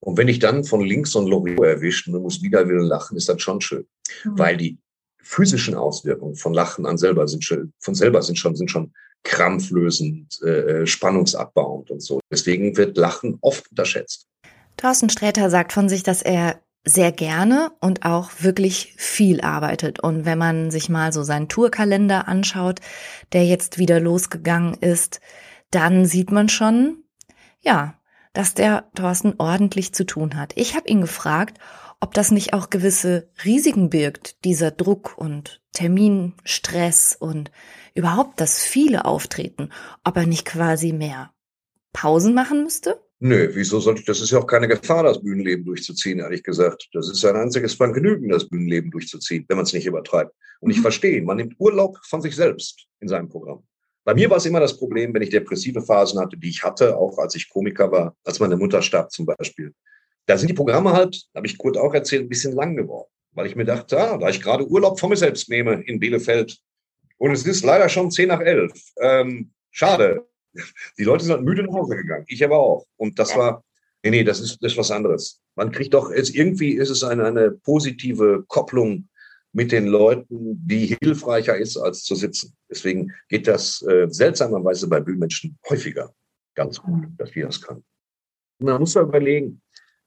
[0.00, 2.82] Und wenn ich dann von links so ein Loriot erwischt und du musst wieder wieder
[2.82, 3.86] lachen, ist das schon schön.
[4.24, 4.38] Mhm.
[4.38, 4.78] Weil die
[5.22, 10.38] physischen Auswirkungen von Lachen an selber sind schon, von selber sind schon, sind schon krampflösend,
[10.42, 12.20] äh, äh spannungsabbauend und so.
[12.30, 14.26] Deswegen wird Lachen oft unterschätzt.
[14.76, 20.00] Thorsten Sträter sagt von sich, dass er sehr gerne und auch wirklich viel arbeitet.
[20.00, 22.80] Und wenn man sich mal so seinen Tourkalender anschaut,
[23.32, 25.20] der jetzt wieder losgegangen ist,
[25.70, 27.04] dann sieht man schon,
[27.60, 27.94] ja,
[28.34, 30.52] dass der Thorsten ordentlich zu tun hat.
[30.56, 31.58] Ich habe ihn gefragt,
[32.00, 37.50] ob das nicht auch gewisse Risiken birgt, dieser Druck und Terminstress und
[37.94, 39.70] überhaupt das viele Auftreten,
[40.04, 41.32] ob er nicht quasi mehr
[41.92, 43.03] Pausen machen müsste?
[43.26, 46.90] Nö, wieso sollte ich, das ist ja auch keine Gefahr, das Bühnenleben durchzuziehen, ehrlich gesagt.
[46.92, 50.34] Das ist ein einziges Vergnügen, das Bühnenleben durchzuziehen, wenn man es nicht übertreibt.
[50.60, 50.82] Und ich mhm.
[50.82, 53.66] verstehe, man nimmt Urlaub von sich selbst in seinem Programm.
[54.04, 56.98] Bei mir war es immer das Problem, wenn ich depressive Phasen hatte, die ich hatte,
[56.98, 59.72] auch als ich Komiker war, als meine Mutter starb zum Beispiel.
[60.26, 63.08] Da sind die Programme halt, habe ich Kurt auch erzählt, ein bisschen lang geworden.
[63.32, 66.58] Weil ich mir dachte, ah, da ich gerade Urlaub von mir selbst nehme in Bielefeld
[67.16, 68.78] und es ist leider schon zehn nach elf.
[69.00, 70.26] Ähm, schade,
[70.98, 72.24] die Leute sind müde nach Hause gegangen.
[72.28, 72.86] Ich aber auch.
[72.96, 73.64] Und das war,
[74.02, 75.40] nee, nee, das ist, das ist was anderes.
[75.54, 79.08] Man kriegt doch, es, irgendwie ist es eine, eine positive Kopplung
[79.52, 82.56] mit den Leuten, die hilfreicher ist, als zu sitzen.
[82.68, 86.12] Deswegen geht das äh, seltsamerweise bei Bühnenmenschen häufiger
[86.54, 87.84] ganz gut, dass die das kann.
[88.58, 89.60] Man muss ja überlegen,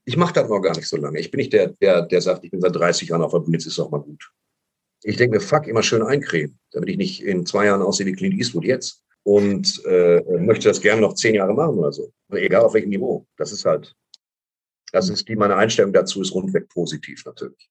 [0.06, 1.20] ich mache das noch gar nicht so lange.
[1.20, 3.58] Ich bin nicht der, der, der sagt, ich bin seit 30 Jahren auf der Bühne,
[3.58, 4.32] jetzt ist es auch mal gut.
[5.04, 8.14] Ich denke mir, fuck, immer schön eincremen, damit ich nicht in zwei Jahren aussehe wie
[8.14, 12.14] Clint Eastwood jetzt und äh, möchte das gerne noch zehn Jahre machen oder so.
[12.32, 13.28] Egal auf welchem Niveau.
[13.36, 13.94] Das ist halt,
[14.94, 17.70] das ist die, meine Einstellung dazu ist rundweg positiv natürlich.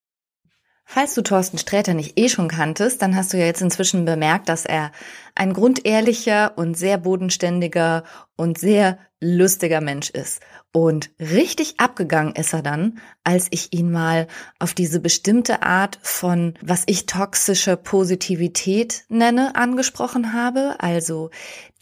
[0.89, 4.49] Falls du Thorsten Sträter nicht eh schon kanntest, dann hast du ja jetzt inzwischen bemerkt,
[4.49, 4.93] dass er
[5.35, 8.05] ein grundehrlicher und sehr bodenständiger
[8.37, 10.41] und sehr lustiger Mensch ist.
[10.73, 14.29] Und richtig abgegangen ist er dann, als ich ihn mal
[14.61, 20.77] auf diese bestimmte Art von, was ich toxische Positivität nenne, angesprochen habe.
[20.79, 21.31] Also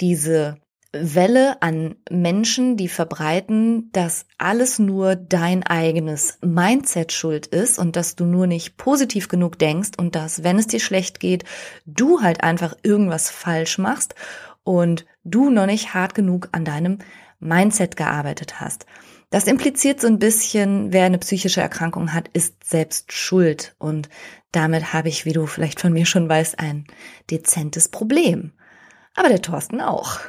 [0.00, 0.56] diese
[0.94, 8.16] Welle an Menschen, die verbreiten, dass alles nur dein eigenes Mindset schuld ist und dass
[8.16, 11.44] du nur nicht positiv genug denkst und dass, wenn es dir schlecht geht,
[11.85, 14.14] du halt einfach irgendwas falsch machst
[14.62, 16.98] und du noch nicht hart genug an deinem
[17.40, 18.87] Mindset gearbeitet hast.
[19.30, 24.09] Das impliziert so ein bisschen, wer eine psychische Erkrankung hat, ist selbst schuld und
[24.52, 26.87] damit habe ich, wie du vielleicht von mir schon weißt, ein
[27.30, 28.52] dezentes Problem.
[29.14, 30.20] Aber der Thorsten auch.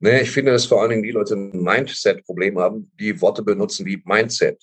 [0.00, 3.84] Naja, ich finde, dass vor allen Dingen die Leute ein Mindset-Problem haben, die Worte benutzen
[3.84, 4.58] wie Mindset.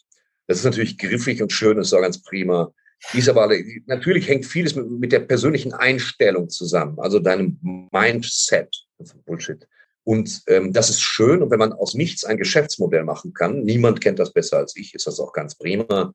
[0.47, 2.73] Das ist natürlich griffig und schön, ist auch ganz prima.
[3.13, 3.54] Ist aber
[3.86, 7.60] natürlich hängt vieles mit, mit der persönlichen Einstellung zusammen, also deinem
[7.91, 8.76] Mindset.
[9.26, 9.67] Bullshit.
[10.04, 11.43] Und ähm, das ist schön.
[11.43, 14.95] Und wenn man aus nichts ein Geschäftsmodell machen kann, niemand kennt das besser als ich,
[14.95, 16.13] ist das auch ganz prima.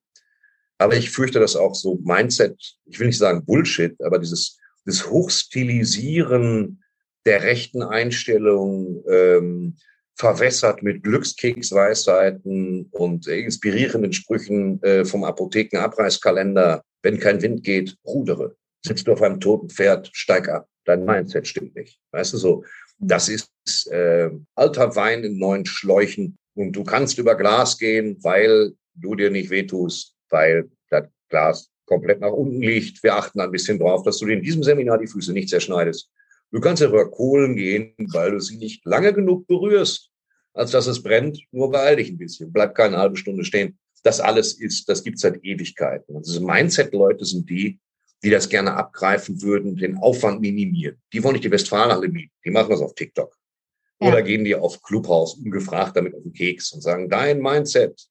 [0.78, 5.08] Aber ich fürchte, dass auch so Mindset, ich will nicht sagen Bullshit, aber dieses, dieses
[5.08, 6.81] Hochstilisieren
[7.26, 9.76] der rechten Einstellung, ähm,
[10.14, 16.84] verwässert mit Glückskeksweisheiten und inspirierenden Sprüchen äh, vom Apothekenabreißkalender.
[17.02, 18.54] Wenn kein Wind geht, rudere.
[18.84, 20.68] Sitzt du auf einem toten Pferd, steig ab.
[20.84, 21.98] Dein Mindset stimmt nicht.
[22.12, 22.64] Weißt du so?
[22.98, 23.50] Das ist
[23.90, 29.30] äh, alter Wein in neuen Schläuchen und du kannst über Glas gehen, weil du dir
[29.30, 33.02] nicht wehtust, weil das Glas komplett nach unten liegt.
[33.02, 36.10] Wir achten ein bisschen drauf, dass du dir in diesem Seminar die Füße nicht zerschneidest.
[36.52, 40.10] Du kannst über Kohlen gehen, weil du sie nicht lange genug berührst,
[40.52, 41.42] als dass es brennt.
[41.50, 42.52] Nur beeil dich ein bisschen.
[42.52, 43.78] Bleib keine halbe Stunde stehen.
[44.02, 46.14] Das alles ist, das gibt's seit Ewigkeiten.
[46.14, 47.80] Und diese Mindset-Leute sind die,
[48.22, 51.00] die das gerne abgreifen würden, den Aufwand minimieren.
[51.12, 52.32] Die wollen nicht die Westfalenhalle mieten.
[52.44, 53.34] Die machen das auf TikTok.
[54.00, 54.08] Ja.
[54.08, 58.08] Oder gehen die auf Clubhaus ungefragt damit auf den Keks und sagen, dein Mindset,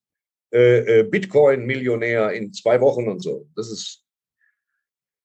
[0.51, 3.47] äh, äh, Bitcoin-Millionär in zwei Wochen und so.
[3.55, 4.03] Das ist,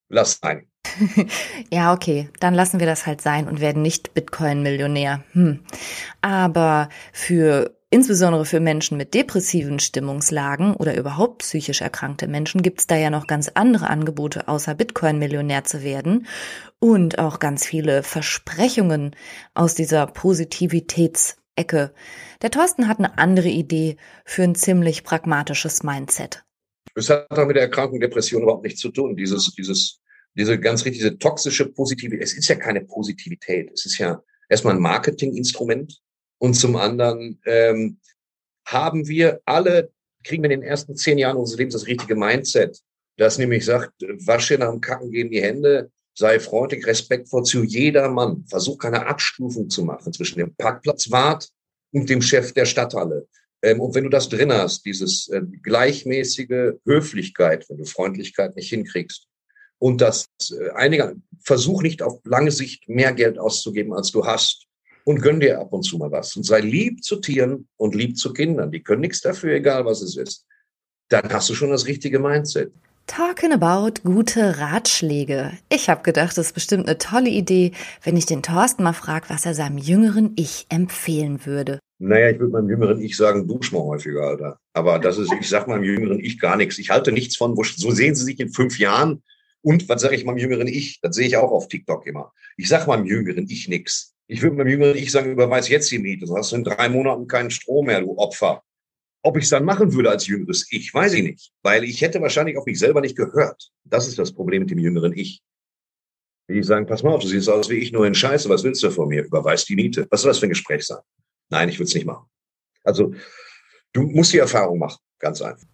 [0.08, 0.68] lass sein.
[1.72, 5.24] ja, okay, dann lassen wir das halt sein und werden nicht Bitcoin-Millionär.
[5.32, 5.60] Hm.
[6.20, 12.86] Aber für insbesondere für Menschen mit depressiven Stimmungslagen oder überhaupt psychisch erkrankte Menschen gibt es
[12.86, 16.26] da ja noch ganz andere Angebote, außer Bitcoin-Millionär zu werden
[16.78, 19.14] und auch ganz viele Versprechungen
[19.54, 21.92] aus dieser Positivitätsecke.
[22.42, 26.44] Der Thorsten hat eine andere Idee für ein ziemlich pragmatisches Mindset.
[26.94, 29.16] Es hat auch mit der Erkrankung Depression überhaupt nichts zu tun.
[29.16, 30.00] Dieses, dieses,
[30.36, 32.22] diese ganz richtig, diese toxische Positivität.
[32.22, 33.70] Es ist ja keine Positivität.
[33.72, 36.00] Es ist ja erstmal ein Marketinginstrument.
[36.38, 37.98] Und zum anderen ähm,
[38.66, 39.90] haben wir alle,
[40.24, 42.80] kriegen wir in den ersten zehn Jahren unseres Lebens das richtige Mindset,
[43.16, 43.92] das nämlich sagt,
[44.26, 48.44] wasche nach dem Kacken gehen die Hände, sei freundlich, respektvoll zu jedermann.
[48.46, 51.48] Versuch keine Abstufung zu machen zwischen dem Parkplatzwart
[51.92, 53.26] und dem Chef der Stadthalle.
[53.62, 58.68] Ähm, und wenn du das drin hast, dieses äh, gleichmäßige Höflichkeit, wenn du Freundlichkeit nicht
[58.68, 59.25] hinkriegst,
[59.78, 64.64] und das äh, einige, versuch nicht auf lange Sicht mehr Geld auszugeben, als du hast.
[65.04, 66.34] Und gönn dir ab und zu mal was.
[66.34, 68.72] Und sei lieb zu Tieren und lieb zu Kindern.
[68.72, 70.44] Die können nichts dafür, egal was es ist.
[71.10, 72.72] Dann hast du schon das richtige Mindset.
[73.06, 75.52] Talking about gute Ratschläge.
[75.68, 77.70] Ich habe gedacht, das ist bestimmt eine tolle Idee,
[78.02, 81.78] wenn ich den Thorsten mal frage, was er seinem jüngeren Ich empfehlen würde.
[81.98, 84.58] Naja, ich würde meinem jüngeren Ich sagen, dusch mal häufiger, Alter.
[84.72, 86.78] Aber das ist, ich sag meinem jüngeren Ich gar nichts.
[86.78, 89.22] Ich halte nichts von, so sehen Sie sich in fünf Jahren.
[89.66, 91.00] Und was sage ich meinem jüngeren Ich?
[91.00, 92.32] Das sehe ich auch auf TikTok immer.
[92.56, 94.14] Ich sag meinem jüngeren Ich nichts.
[94.28, 96.88] Ich würde meinem jüngeren Ich sagen, überweis jetzt die Miete, sonst hast du in drei
[96.88, 98.62] Monaten keinen Strom mehr, du Opfer.
[99.22, 101.50] Ob ich es dann machen würde als jüngeres Ich, weiß ich nicht.
[101.64, 103.72] Weil ich hätte wahrscheinlich auf mich selber nicht gehört.
[103.82, 105.42] Das ist das Problem mit dem jüngeren Ich.
[106.48, 108.84] Die sagen, pass mal auf, du siehst aus wie ich, nur in Scheiße, was willst
[108.84, 109.24] du von mir?
[109.24, 110.06] Überweis die Miete.
[110.10, 111.00] Was soll das für ein Gespräch sein?
[111.48, 112.26] Nein, ich würde es nicht machen.
[112.84, 113.12] Also,
[113.92, 115.66] du musst die Erfahrung machen, ganz einfach.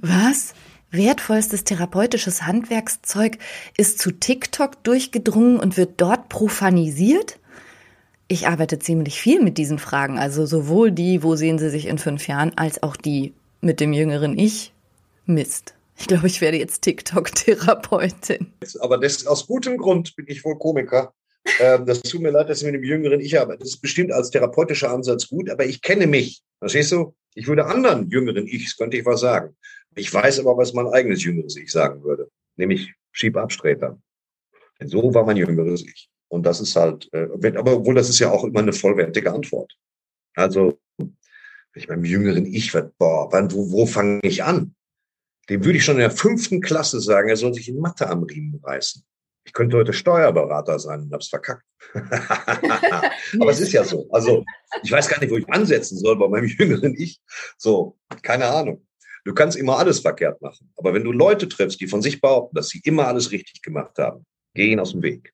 [0.00, 0.52] Was?
[0.90, 3.38] Wertvollstes therapeutisches Handwerkszeug
[3.76, 7.38] ist zu TikTok durchgedrungen und wird dort profanisiert?
[8.28, 11.98] Ich arbeite ziemlich viel mit diesen Fragen, also sowohl die, wo sehen Sie sich in
[11.98, 14.72] fünf Jahren, als auch die mit dem jüngeren Ich.
[15.26, 15.74] Mist.
[15.98, 18.52] Ich glaube, ich werde jetzt TikTok-Therapeutin.
[18.80, 21.12] Aber das, aus gutem Grund bin ich wohl Komiker.
[21.58, 23.60] Ähm, das tut mir leid, dass ich mit dem jüngeren Ich arbeite.
[23.60, 26.42] Das ist bestimmt als therapeutischer Ansatz gut, aber ich kenne mich.
[26.58, 27.14] Verstehst du?
[27.34, 29.56] Ich würde anderen jüngeren Ichs, könnte ich was sagen.
[29.94, 32.30] Ich weiß aber, was mein eigenes jüngeres Ich sagen würde.
[32.56, 34.00] Nämlich schieb Abstreter.
[34.80, 36.08] Denn so war mein jüngeres Ich.
[36.28, 39.76] Und das ist halt, äh, aber obwohl das ist ja auch immer eine vollwertige Antwort.
[40.34, 41.16] Also, wenn
[41.74, 44.74] ich beim jüngeren Ich werde, boah, wann, wo, wo fange ich an?
[45.48, 48.22] Dem würde ich schon in der fünften Klasse sagen, er soll sich in Mathe am
[48.22, 49.02] Riemen reißen.
[49.44, 51.64] Ich könnte heute Steuerberater sein und hab's verkackt.
[51.94, 54.08] aber es ist ja so.
[54.10, 54.44] Also,
[54.82, 57.20] ich weiß gar nicht, wo ich ansetzen soll bei meinem jüngeren Ich.
[57.56, 58.86] So, keine Ahnung.
[59.24, 60.72] Du kannst immer alles verkehrt machen.
[60.76, 63.98] Aber wenn du Leute triffst, die von sich behaupten, dass sie immer alles richtig gemacht
[63.98, 65.32] haben, geh ihnen aus dem Weg.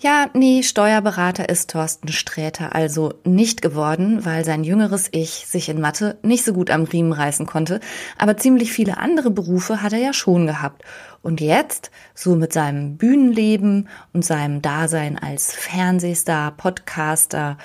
[0.00, 5.80] Ja, nee, Steuerberater ist Thorsten Sträter also nicht geworden, weil sein jüngeres Ich sich in
[5.80, 7.80] Mathe nicht so gut am Riemen reißen konnte,
[8.16, 10.84] aber ziemlich viele andere Berufe hat er ja schon gehabt.
[11.20, 17.58] Und jetzt, so mit seinem Bühnenleben und seinem Dasein als Fernsehstar, Podcaster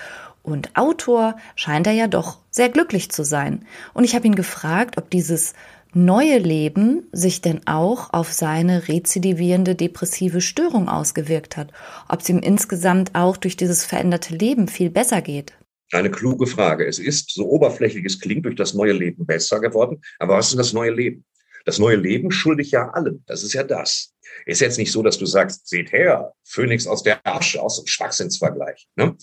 [0.43, 3.65] und Autor, scheint er ja doch sehr glücklich zu sein.
[3.93, 5.53] Und ich habe ihn gefragt, ob dieses
[5.93, 11.71] neue Leben sich denn auch auf seine rezidivierende depressive Störung ausgewirkt hat,
[12.10, 15.53] ob es ihm insgesamt auch durch dieses veränderte Leben viel besser geht.
[15.91, 16.88] Eine kluge Frage.
[16.88, 20.01] Es ist, so oberflächlich es klingt, durch das neue Leben besser geworden.
[20.17, 21.23] Aber was ist das neue Leben?
[21.65, 23.23] Das neue Leben schulde ich ja allem.
[23.27, 24.13] Das ist ja das.
[24.45, 27.88] Ist jetzt nicht so, dass du sagst, seht her, Phönix aus der Asche, aus dem
[27.88, 28.88] Schwachsinnsvergleich.
[28.95, 29.15] Ne?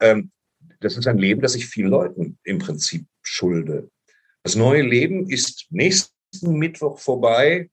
[0.00, 0.30] Ähm,
[0.84, 3.90] das ist ein Leben, das ich vielen Leuten im Prinzip schulde.
[4.42, 6.12] Das neue Leben ist nächsten
[6.58, 7.70] Mittwoch vorbei,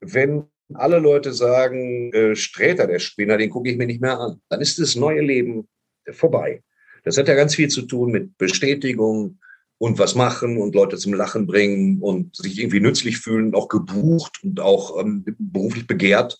[0.00, 0.44] wenn
[0.74, 4.40] alle Leute sagen, äh, Sträter, der Spinner, den gucke ich mir nicht mehr an.
[4.48, 5.68] Dann ist das neue Leben
[6.10, 6.62] vorbei.
[7.04, 9.38] Das hat ja ganz viel zu tun mit Bestätigung
[9.78, 14.40] und was machen und Leute zum Lachen bringen und sich irgendwie nützlich fühlen, auch gebucht
[14.42, 16.38] und auch ähm, beruflich begehrt.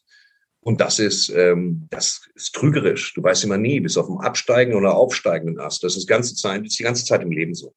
[0.63, 3.15] Und das ist, ähm, das ist trügerisch.
[3.15, 5.83] Du weißt immer nie, bis auf dem absteigenden oder aufsteigenden Ast.
[5.83, 7.75] Das ist die ganze Zeit, ist die ganze Zeit im Leben so.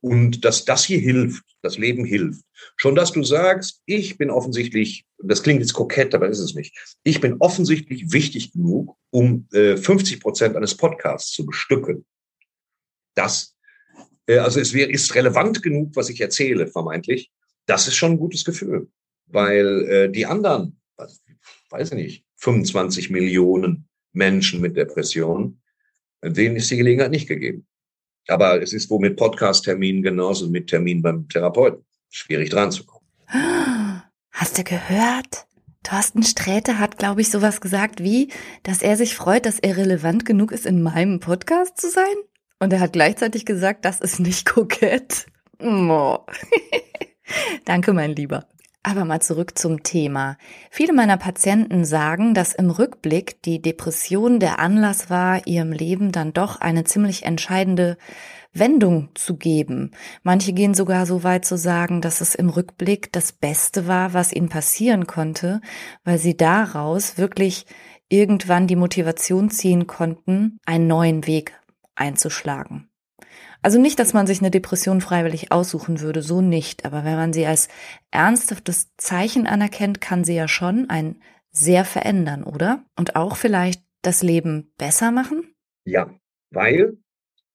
[0.00, 2.42] Und dass das hier hilft, das Leben hilft.
[2.76, 6.74] Schon, dass du sagst, ich bin offensichtlich, das klingt jetzt kokett, aber ist es nicht.
[7.02, 12.06] Ich bin offensichtlich wichtig genug, um äh, 50 Prozent eines Podcasts zu bestücken.
[13.14, 13.56] Das,
[14.26, 17.30] äh, also es wäre, ist relevant genug, was ich erzähle, vermeintlich.
[17.66, 18.88] Das ist schon ein gutes Gefühl,
[19.26, 20.80] weil äh, die anderen,
[21.70, 25.62] weiß ich nicht, 25 Millionen Menschen mit Depressionen,
[26.22, 27.66] denen ist die Gelegenheit nicht gegeben.
[28.28, 31.84] Aber es ist wohl mit Podcast-Terminen genauso mit Termin beim Therapeuten.
[32.10, 33.06] Schwierig dran zu kommen.
[34.30, 35.46] Hast du gehört?
[35.82, 38.30] Thorsten Sträter hat, glaube ich, sowas gesagt wie,
[38.62, 42.04] dass er sich freut, dass er relevant genug ist, in meinem Podcast zu sein.
[42.58, 45.26] Und er hat gleichzeitig gesagt, das ist nicht kokett.
[47.64, 48.46] Danke, mein Lieber.
[48.82, 50.38] Aber mal zurück zum Thema.
[50.70, 56.32] Viele meiner Patienten sagen, dass im Rückblick die Depression der Anlass war, ihrem Leben dann
[56.32, 57.98] doch eine ziemlich entscheidende
[58.52, 59.92] Wendung zu geben.
[60.22, 64.32] Manche gehen sogar so weit zu sagen, dass es im Rückblick das Beste war, was
[64.32, 65.60] ihnen passieren konnte,
[66.04, 67.66] weil sie daraus wirklich
[68.08, 71.52] irgendwann die Motivation ziehen konnten, einen neuen Weg
[71.94, 72.89] einzuschlagen.
[73.62, 76.84] Also nicht, dass man sich eine Depression freiwillig aussuchen würde, so nicht.
[76.84, 77.68] Aber wenn man sie als
[78.10, 82.84] ernsthaftes Zeichen anerkennt, kann sie ja schon ein sehr verändern, oder?
[82.96, 85.54] Und auch vielleicht das Leben besser machen?
[85.84, 86.14] Ja,
[86.50, 86.96] weil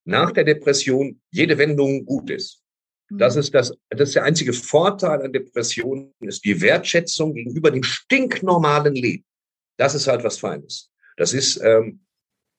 [0.04, 2.62] nach der Depression jede Wendung gut ist.
[3.10, 3.40] Das mhm.
[3.42, 8.96] ist das, das ist der einzige Vorteil an Depressionen, ist die Wertschätzung gegenüber dem stinknormalen
[8.96, 9.26] Leben.
[9.78, 10.92] Das ist halt was Feines.
[11.18, 12.06] Das ist, ähm,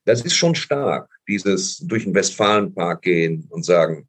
[0.04, 4.08] das ist schon stark, dieses durch den Westfalenpark gehen und sagen,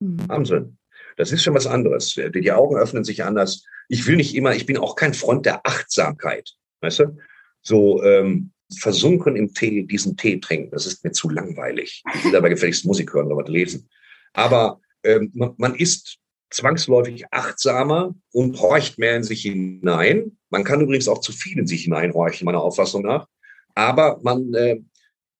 [0.00, 0.28] mhm.
[0.28, 0.78] Wahnsinn.
[1.16, 2.14] Das ist schon was anderes.
[2.14, 3.64] Die Augen öffnen sich anders.
[3.88, 6.54] Ich will nicht immer, ich bin auch kein Freund der Achtsamkeit.
[6.80, 7.18] Weißt du?
[7.62, 10.70] So ähm, versunken im Tee, diesen Tee trinken.
[10.70, 12.02] Das ist mir zu langweilig.
[12.14, 13.88] Ich will aber gefälligst Musik hören oder was lesen.
[14.32, 16.18] Aber ähm, man, man ist
[16.50, 20.38] zwangsläufig achtsamer und horcht mehr in sich hinein.
[20.50, 23.26] Man kann übrigens auch zu viel in sich hineinhorchen, meiner Auffassung nach.
[23.74, 24.80] Aber man äh,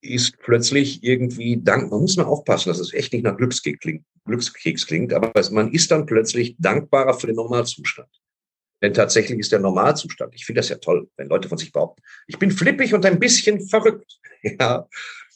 [0.01, 4.05] ist plötzlich irgendwie dank, man muss mal aufpassen, dass es echt nicht nach Glückskeks klingt,
[4.25, 8.09] Glückskeks klingt, aber man ist dann plötzlich dankbarer für den Normalzustand.
[8.83, 10.35] Denn tatsächlich ist der Normalzustand.
[10.35, 13.19] Ich finde das ja toll, wenn Leute von sich behaupten, ich bin flippig und ein
[13.19, 14.19] bisschen verrückt.
[14.59, 14.89] Ja,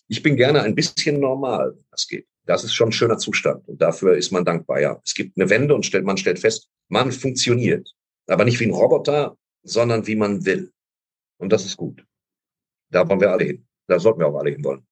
[0.08, 2.26] ich bin gerne ein bisschen normal, das geht.
[2.46, 4.80] Das ist schon ein schöner Zustand und dafür ist man dankbar.
[4.80, 7.90] Ja, es gibt eine Wende und stellt, man stellt fest, man funktioniert,
[8.26, 10.72] aber nicht wie ein Roboter, sondern wie man will.
[11.36, 12.02] Und das ist gut.
[12.90, 13.66] Da wollen wir alle hin.
[13.86, 14.84] Da sollten wir auch alle hin wollen.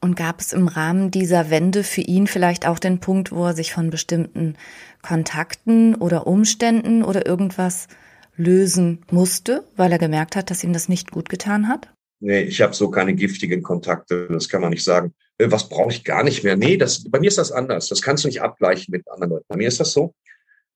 [0.00, 3.54] Und gab es im Rahmen dieser Wende für ihn vielleicht auch den Punkt, wo er
[3.54, 4.56] sich von bestimmten
[5.02, 7.88] Kontakten oder Umständen oder irgendwas
[8.36, 11.92] lösen musste, weil er gemerkt hat, dass ihm das nicht gut getan hat?
[12.20, 15.14] Nee, ich habe so keine giftigen Kontakte, das kann man nicht sagen.
[15.38, 16.56] Äh, was brauche ich gar nicht mehr?
[16.56, 17.88] Nee, das, bei mir ist das anders.
[17.88, 19.46] Das kannst du nicht abgleichen mit anderen Leuten.
[19.48, 20.14] Bei mir ist das so,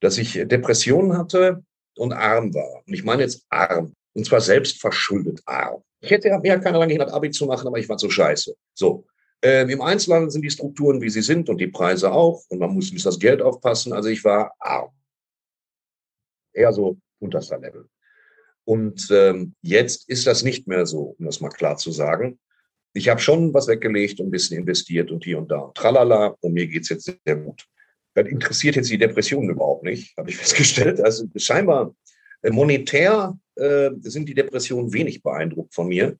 [0.00, 1.64] dass ich Depressionen hatte
[1.96, 2.82] und arm war.
[2.86, 3.92] Und ich meine jetzt arm.
[4.14, 5.82] Und zwar selbst verschuldet arm.
[6.00, 8.54] Ich hätte ja keiner lange gehindert, Abi zu machen, aber ich war so scheiße.
[8.74, 9.06] So.
[9.40, 12.44] Ähm, Im Einzelhandel sind die Strukturen, wie sie sind und die Preise auch.
[12.48, 13.92] Und man muss mit das Geld aufpassen.
[13.92, 14.90] Also ich war arm.
[16.52, 17.88] Eher so unterster Level.
[18.64, 22.38] Und ähm, jetzt ist das nicht mehr so, um das mal klar zu sagen.
[22.94, 25.72] Ich habe schon was weggelegt und ein bisschen investiert und hier und da.
[25.74, 27.66] Tralala, und mir geht's jetzt sehr gut.
[28.14, 31.00] Das interessiert jetzt die Depression überhaupt nicht, habe ich festgestellt.
[31.00, 31.94] Also scheinbar
[32.50, 36.16] monetär äh, sind die Depressionen wenig beeindruckt von mir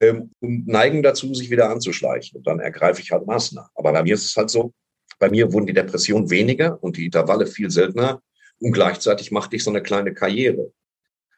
[0.00, 2.38] ähm, und neigen dazu, sich wieder anzuschleichen.
[2.38, 3.70] Und dann ergreife ich halt Maßnahmen.
[3.74, 4.74] Aber bei mir ist es halt so,
[5.18, 8.22] bei mir wurden die Depressionen weniger und die Intervalle viel seltener.
[8.58, 10.72] Und gleichzeitig machte ich so eine kleine Karriere.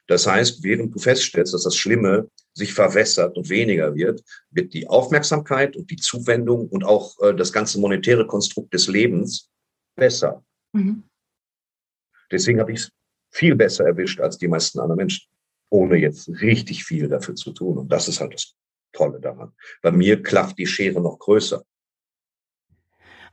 [0.08, 4.88] Das heißt, während du feststellst, dass das Schlimme sich verwässert und weniger wird, wird die
[4.88, 9.50] Aufmerksamkeit und die Zuwendung und auch äh, das ganze monetäre Konstrukt des Lebens
[9.94, 10.42] besser.
[10.72, 11.04] Mhm.
[12.30, 12.90] Deswegen habe ich es
[13.30, 15.28] viel besser erwischt als die meisten anderen Menschen,
[15.70, 17.78] ohne jetzt richtig viel dafür zu tun.
[17.78, 18.54] Und das ist halt das
[18.92, 19.52] Tolle daran.
[19.82, 21.62] Bei mir klafft die Schere noch größer.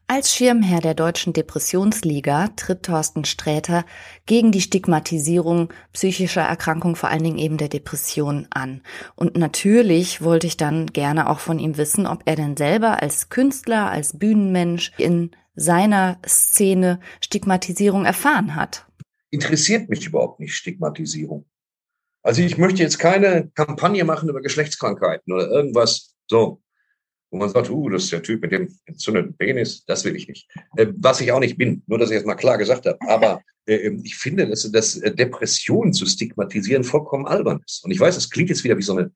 [0.08, 3.86] Als Schirmherr der Deutschen Depressionsliga tritt Thorsten Sträter
[4.28, 8.84] gegen die Stigmatisierung psychischer Erkrankungen, vor allen Dingen eben der Depression, an.
[9.16, 13.30] Und natürlich wollte ich dann gerne auch von ihm wissen, ob er denn selber als
[13.30, 18.86] Künstler, als Bühnenmensch in seiner Szene Stigmatisierung erfahren hat
[19.36, 21.46] interessiert mich überhaupt nicht Stigmatisierung.
[22.24, 26.62] Also ich möchte jetzt keine Kampagne machen über Geschlechtskrankheiten oder irgendwas so,
[27.30, 30.28] wo man sagt, uh, das ist der Typ mit dem entzündeten Penis, das will ich
[30.28, 30.50] nicht.
[30.78, 32.98] Äh, was ich auch nicht bin, nur dass ich jetzt mal klar gesagt habe.
[33.08, 37.84] Aber äh, ähm, ich finde, dass, dass Depression zu stigmatisieren vollkommen albern ist.
[37.84, 39.12] Und ich weiß, es klingt jetzt wieder wie so eine,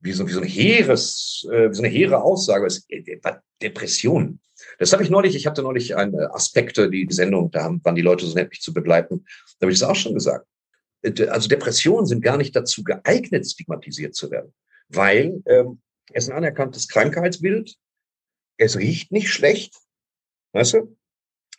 [0.00, 2.68] wie so, wie so eine heeres, äh, wie so eine hehre Aussage.
[2.88, 3.18] Äh,
[3.60, 4.38] Depression.
[4.78, 8.26] Das habe ich neulich, ich hatte neulich eine Aspekte, die Sendung, da waren die Leute
[8.26, 9.24] so nett, mich zu begleiten.
[9.58, 10.46] Da habe ich es auch schon gesagt.
[11.02, 14.52] Äh, also Depressionen sind gar nicht dazu geeignet, stigmatisiert zu werden,
[14.88, 15.80] weil ähm,
[16.12, 17.76] es ein anerkanntes Krankheitsbild,
[18.58, 19.74] es riecht nicht schlecht,
[20.52, 20.96] weißt du?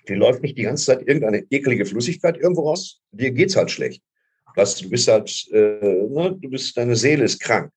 [0.08, 4.04] Dir läuft nicht die ganze Zeit irgendeine ekelige Flüssigkeit irgendwo raus, dir geht's halt schlecht.
[4.56, 7.72] Weißt du, du bist halt, äh, ne, du bist, deine Seele ist krank.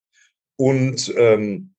[0.57, 1.74] Und ähm,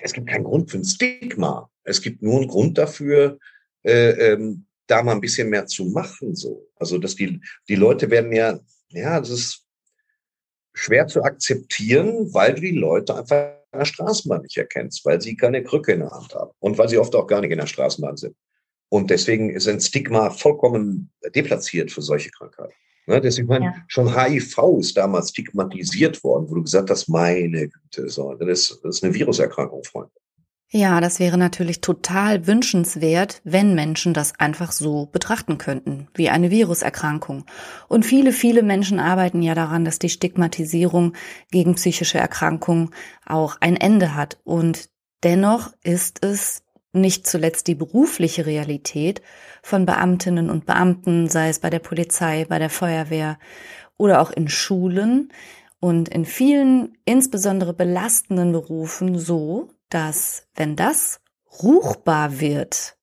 [0.00, 1.70] es gibt keinen Grund für ein Stigma.
[1.88, 3.38] Es gibt nur einen Grund dafür,
[3.82, 6.34] äh, ähm, da mal ein bisschen mehr zu machen.
[6.34, 8.58] So, also dass die die Leute werden ja,
[8.90, 9.64] ja, das ist
[10.74, 15.36] schwer zu akzeptieren, weil du die Leute einfach in der Straßenbahn nicht erkennst, weil sie
[15.36, 17.66] keine Krücke in der Hand haben und weil sie oft auch gar nicht in der
[17.66, 18.36] Straßenbahn sind.
[18.90, 22.72] Und deswegen ist ein Stigma vollkommen deplatziert für solche Krankheiten.
[23.06, 23.74] Ne, deswegen meine, ja.
[23.88, 28.84] schon HIV ist damals stigmatisiert worden, wo du gesagt hast, meine Güte, so, das ist,
[28.84, 30.12] das ist eine Viruserkrankung, Freunde.
[30.70, 36.50] Ja, das wäre natürlich total wünschenswert, wenn Menschen das einfach so betrachten könnten, wie eine
[36.50, 37.46] Viruserkrankung.
[37.88, 41.14] Und viele, viele Menschen arbeiten ja daran, dass die Stigmatisierung
[41.50, 42.90] gegen psychische Erkrankungen
[43.24, 44.40] auch ein Ende hat.
[44.44, 44.90] Und
[45.22, 46.62] dennoch ist es
[46.92, 49.22] nicht zuletzt die berufliche Realität
[49.62, 53.38] von Beamtinnen und Beamten, sei es bei der Polizei, bei der Feuerwehr
[53.96, 55.32] oder auch in Schulen
[55.80, 61.20] und in vielen insbesondere belastenden Berufen so, dass wenn das
[61.62, 62.96] ruchbar wird,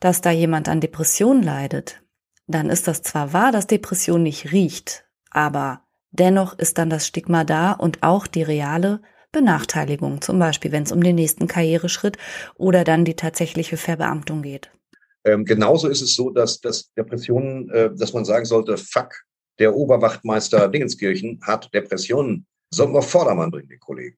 [0.00, 2.02] dass da jemand an Depression leidet,
[2.46, 7.44] dann ist das zwar wahr, dass Depression nicht riecht, aber dennoch ist dann das Stigma
[7.44, 9.00] da und auch die reale
[9.30, 12.18] Benachteiligung, zum Beispiel wenn es um den nächsten Karriereschritt
[12.56, 14.70] oder dann die tatsächliche Verbeamtung geht.
[15.24, 19.14] Ähm, genauso ist es so, dass, dass Depressionen, äh, dass man sagen sollte, fuck,
[19.58, 22.46] der Oberwachtmeister Dingenskirchen hat Depressionen.
[22.70, 24.16] Sollten wir Vordermann bringen, den Kollegen.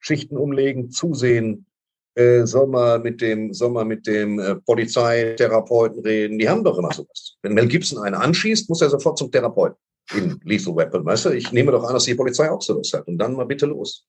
[0.00, 1.66] Schichten umlegen, zusehen,
[2.14, 6.38] äh, soll man mit dem, soll mit dem äh, Polizeitherapeuten reden.
[6.38, 7.36] Die haben doch immer sowas.
[7.42, 9.78] Wenn Mel Gibson einen anschießt, muss er sofort zum Therapeuten
[10.14, 11.04] in Lethal Weapon.
[11.04, 13.06] Weißt du, ich nehme doch an, dass die Polizei auch sowas hat.
[13.06, 14.06] Und dann mal bitte los.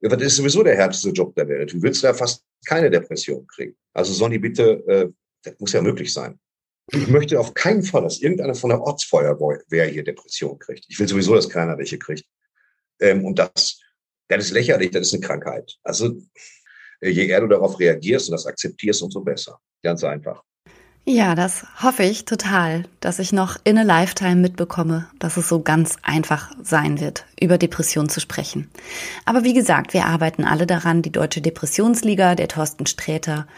[0.00, 1.72] Das ist sowieso der härteste Job der Welt.
[1.72, 3.76] Du willst ja fast keine Depression kriegen.
[3.92, 5.08] Also sollen die bitte, äh,
[5.44, 6.40] das muss ja möglich sein.
[6.90, 10.86] Ich möchte auf keinen Fall, dass irgendeiner von der Ortsfeuerwehr hier Depression kriegt.
[10.88, 12.24] Ich will sowieso, dass keiner welche kriegt.
[13.00, 13.80] Ähm, und das,
[14.36, 15.76] das ist lächerlich, das ist eine Krankheit.
[15.82, 16.14] Also
[17.00, 19.58] äh, je eher du darauf reagierst und das akzeptierst, umso besser.
[19.82, 20.42] Ganz einfach.
[21.04, 25.60] Ja, das hoffe ich total, dass ich noch in a Lifetime mitbekomme, dass es so
[25.60, 28.70] ganz einfach sein wird, über Depression zu sprechen.
[29.24, 33.48] Aber wie gesagt, wir arbeiten alle daran, die Deutsche Depressionsliga, der Thorsten Sträter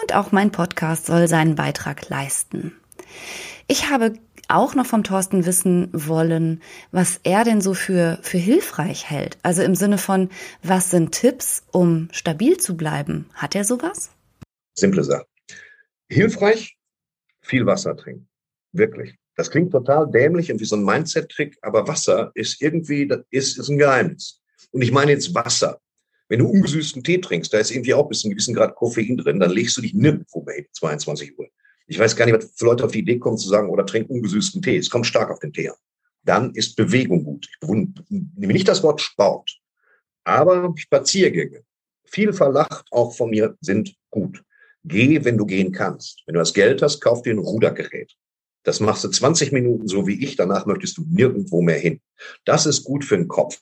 [0.00, 2.72] und auch mein Podcast soll seinen Beitrag leisten.
[3.68, 4.14] Ich habe
[4.50, 9.38] auch noch vom Thorsten wissen wollen, was er denn so für, für hilfreich hält.
[9.42, 10.30] Also im Sinne von,
[10.62, 13.26] was sind Tipps, um stabil zu bleiben?
[13.34, 14.10] Hat er sowas?
[14.74, 15.26] Simple Sache.
[16.08, 16.76] Hilfreich
[17.40, 18.28] viel Wasser trinken.
[18.72, 19.16] Wirklich.
[19.36, 23.58] Das klingt total dämlich und wie so ein Mindset-Trick, aber Wasser ist irgendwie, das ist,
[23.58, 24.40] ist ein Geheimnis.
[24.70, 25.80] Und ich meine jetzt Wasser.
[26.28, 29.40] Wenn du ungesüßten Tee trinkst, da ist irgendwie auch bis ein gewissen Grad Koffein drin,
[29.40, 31.48] dann legst du dich nirgendwo hin, 22 Uhr.
[31.86, 34.08] Ich weiß gar nicht, was für Leute auf die Idee kommen zu sagen, oder trink
[34.08, 34.76] ungesüßten Tee.
[34.76, 35.76] Es kommt stark auf den Tee an.
[36.22, 37.48] Dann ist Bewegung gut.
[37.60, 37.68] Ich
[38.08, 39.58] nehme nicht das Wort Sport,
[40.24, 41.62] aber Spaziergänge,
[42.04, 44.42] viel verlacht auch von mir, sind gut.
[44.84, 46.22] Geh, wenn du gehen kannst.
[46.26, 48.14] Wenn du das Geld hast, kauf dir ein Rudergerät.
[48.64, 52.00] Das machst du 20 Minuten so wie ich, danach möchtest du nirgendwo mehr hin.
[52.44, 53.60] Das ist gut für den Kopf.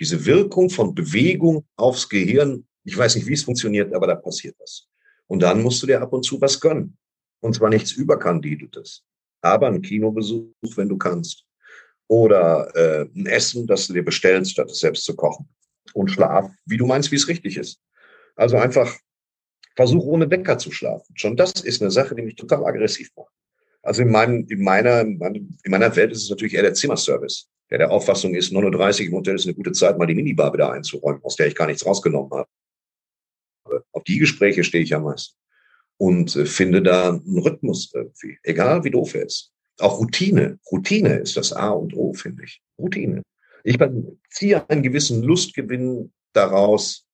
[0.00, 4.56] Diese Wirkung von Bewegung aufs Gehirn, ich weiß nicht, wie es funktioniert, aber da passiert
[4.58, 4.88] was.
[5.28, 6.96] Und dann musst du dir ab und zu was gönnen.
[7.40, 9.02] Und zwar nichts Überkandidetes,
[9.42, 11.44] aber ein Kinobesuch, wenn du kannst.
[12.08, 15.48] Oder äh, ein Essen, das du dir bestellst, statt es selbst zu kochen.
[15.92, 17.80] Und Schlaf, wie du meinst, wie es richtig ist.
[18.36, 18.96] Also einfach
[19.76, 21.14] Versuch ohne Wecker zu schlafen.
[21.14, 23.32] Schon das ist eine Sache, die mich total aggressiv macht.
[23.82, 27.78] Also in, meinem, in, meiner, in meiner Welt ist es natürlich eher der Zimmerservice, der
[27.78, 30.72] der Auffassung ist, 9.30 Uhr im Hotel ist eine gute Zeit, mal die Minibar wieder
[30.72, 32.48] einzuräumen, aus der ich gar nichts rausgenommen habe.
[33.92, 35.36] Auf die Gespräche stehe ich am meisten
[35.98, 39.52] und äh, finde da einen Rhythmus irgendwie, egal wie doof er ist.
[39.78, 40.58] Auch Routine.
[40.70, 42.62] Routine ist das A und O, finde ich.
[42.78, 43.22] Routine.
[43.62, 43.78] Ich
[44.30, 47.04] ziehe einen gewissen Lustgewinn daraus,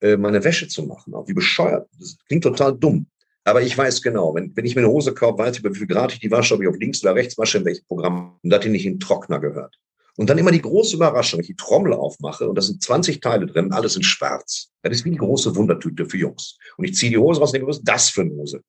[0.00, 1.14] äh, meine Wäsche zu machen.
[1.14, 1.88] Auch wie bescheuert.
[1.98, 3.06] Das klingt total dumm.
[3.44, 5.86] Aber ich weiß genau, wenn, wenn ich mir eine Hose kaufe, weiß ich, wie viel
[5.86, 8.50] Grad ich die wasche, ob ich auf links oder rechts wasche, in welchem Programm, und
[8.50, 9.78] dass die nicht in Trockner gehört.
[10.18, 13.20] Und dann immer die große Überraschung, wenn ich die Trommel aufmache und da sind 20
[13.20, 14.70] Teile drin, alles in schwarz.
[14.82, 16.58] Das ist wie die große Wundertüte für Jungs.
[16.76, 18.62] Und ich ziehe die Hose raus und denke, was ist das für eine Hose?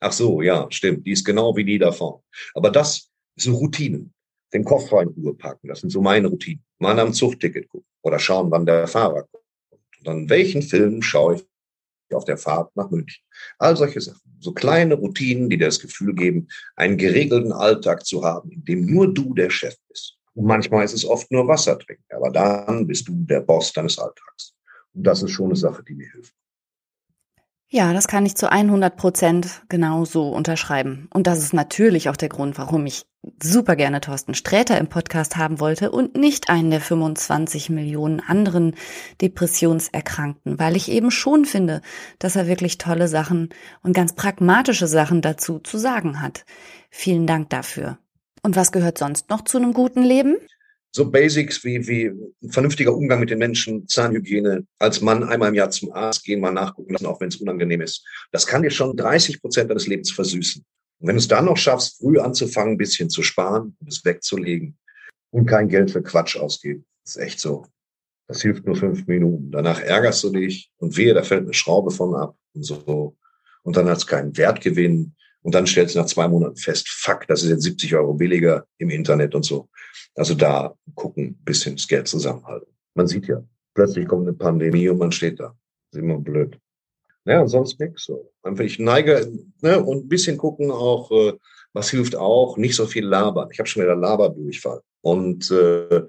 [0.00, 1.06] Ach so, ja, stimmt.
[1.06, 2.20] Die ist genau wie die davon.
[2.54, 4.12] Aber das sind Routinen.
[4.52, 6.64] Den Koffer in Ruhe packen, das sind so meine Routinen.
[6.78, 9.44] Mal am Zugticket gucken oder schauen, wann der Fahrer kommt.
[9.98, 11.44] Und dann welchen Film schaue ich
[12.14, 13.22] auf der Fahrt nach München.
[13.58, 14.20] All solche Sachen.
[14.40, 18.86] So kleine Routinen, die dir das Gefühl geben, einen geregelten Alltag zu haben, in dem
[18.86, 20.17] nur du der Chef bist.
[20.38, 23.98] Und manchmal ist es oft nur Wasser trinken, aber dann bist du der Boss deines
[23.98, 24.54] Alltags.
[24.94, 26.32] Und das ist schon eine Sache, die mir hilft.
[27.66, 31.08] Ja, das kann ich zu 100 Prozent genauso unterschreiben.
[31.12, 33.04] Und das ist natürlich auch der Grund, warum ich
[33.42, 38.76] super gerne Thorsten Sträter im Podcast haben wollte und nicht einen der 25 Millionen anderen
[39.20, 41.82] Depressionserkrankten, weil ich eben schon finde,
[42.20, 43.48] dass er wirklich tolle Sachen
[43.82, 46.44] und ganz pragmatische Sachen dazu zu sagen hat.
[46.90, 47.98] Vielen Dank dafür.
[48.48, 50.38] Und was gehört sonst noch zu einem guten Leben?
[50.90, 52.10] so Basics wie, wie
[52.50, 56.50] vernünftiger Umgang mit den Menschen, Zahnhygiene, als Mann einmal im Jahr zum Arzt gehen, mal
[56.50, 58.02] nachgucken lassen, auch wenn es unangenehm ist.
[58.32, 60.64] Das kann dir schon 30 Prozent deines Lebens versüßen.
[60.98, 64.02] Und wenn du es dann noch schaffst, früh anzufangen, ein bisschen zu sparen und es
[64.02, 64.78] wegzulegen
[65.28, 67.66] und kein Geld für Quatsch ausgeben, ist echt so.
[68.26, 69.50] Das hilft nur fünf Minuten.
[69.50, 73.14] Danach ärgerst du dich und wehe, da fällt eine Schraube von ab und so.
[73.62, 75.14] Und dann hat es keinen Wertgewinn.
[75.42, 78.66] Und dann stellst du nach zwei Monaten fest, fuck, das ist jetzt 70 Euro billiger
[78.78, 79.68] im Internet und so.
[80.14, 82.72] Also da gucken, bisschen das Geld zusammenhalten.
[82.94, 83.42] Man sieht ja,
[83.74, 85.54] plötzlich kommt eine Pandemie und man steht da.
[85.90, 86.58] Das ist immer blöd.
[87.24, 88.04] Ja, und sonst nichts.
[88.04, 88.32] So.
[88.42, 89.30] Einfach ich neige
[89.60, 91.34] ne, und ein bisschen gucken auch, äh,
[91.72, 93.48] was hilft auch, nicht so viel labern.
[93.52, 94.80] Ich habe schon wieder Laberdurchfall.
[95.02, 96.02] Und äh,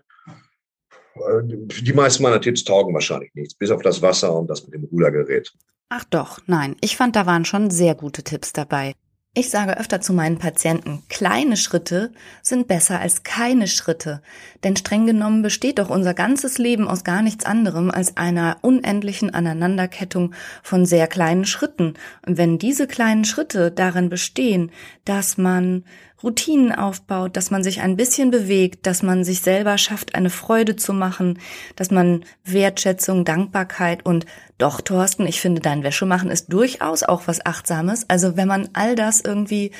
[1.81, 4.85] die meisten meiner Tipps taugen wahrscheinlich nichts, bis auf das Wasser und das mit dem
[4.85, 5.51] Rudergerät.
[5.89, 6.75] Ach doch, nein.
[6.81, 8.93] Ich fand, da waren schon sehr gute Tipps dabei.
[9.35, 12.11] Ich sage öfter zu meinen Patienten, kleine Schritte
[12.41, 14.23] sind besser als keine Schritte.
[14.63, 19.31] Denn streng genommen besteht doch unser ganzes Leben aus gar nichts anderem als einer unendlichen
[19.31, 21.93] Aneinanderkettung von sehr kleinen Schritten.
[22.25, 24.71] Und wenn diese kleinen Schritte darin bestehen,
[25.05, 25.85] dass man
[26.23, 30.75] Routinen aufbaut, dass man sich ein bisschen bewegt, dass man sich selber schafft, eine Freude
[30.75, 31.39] zu machen,
[31.75, 34.25] dass man Wertschätzung, Dankbarkeit und
[34.57, 38.09] doch, Thorsten, ich finde, dein Wäschemachen ist durchaus auch was Achtsames.
[38.09, 39.71] Also wenn man all das irgendwie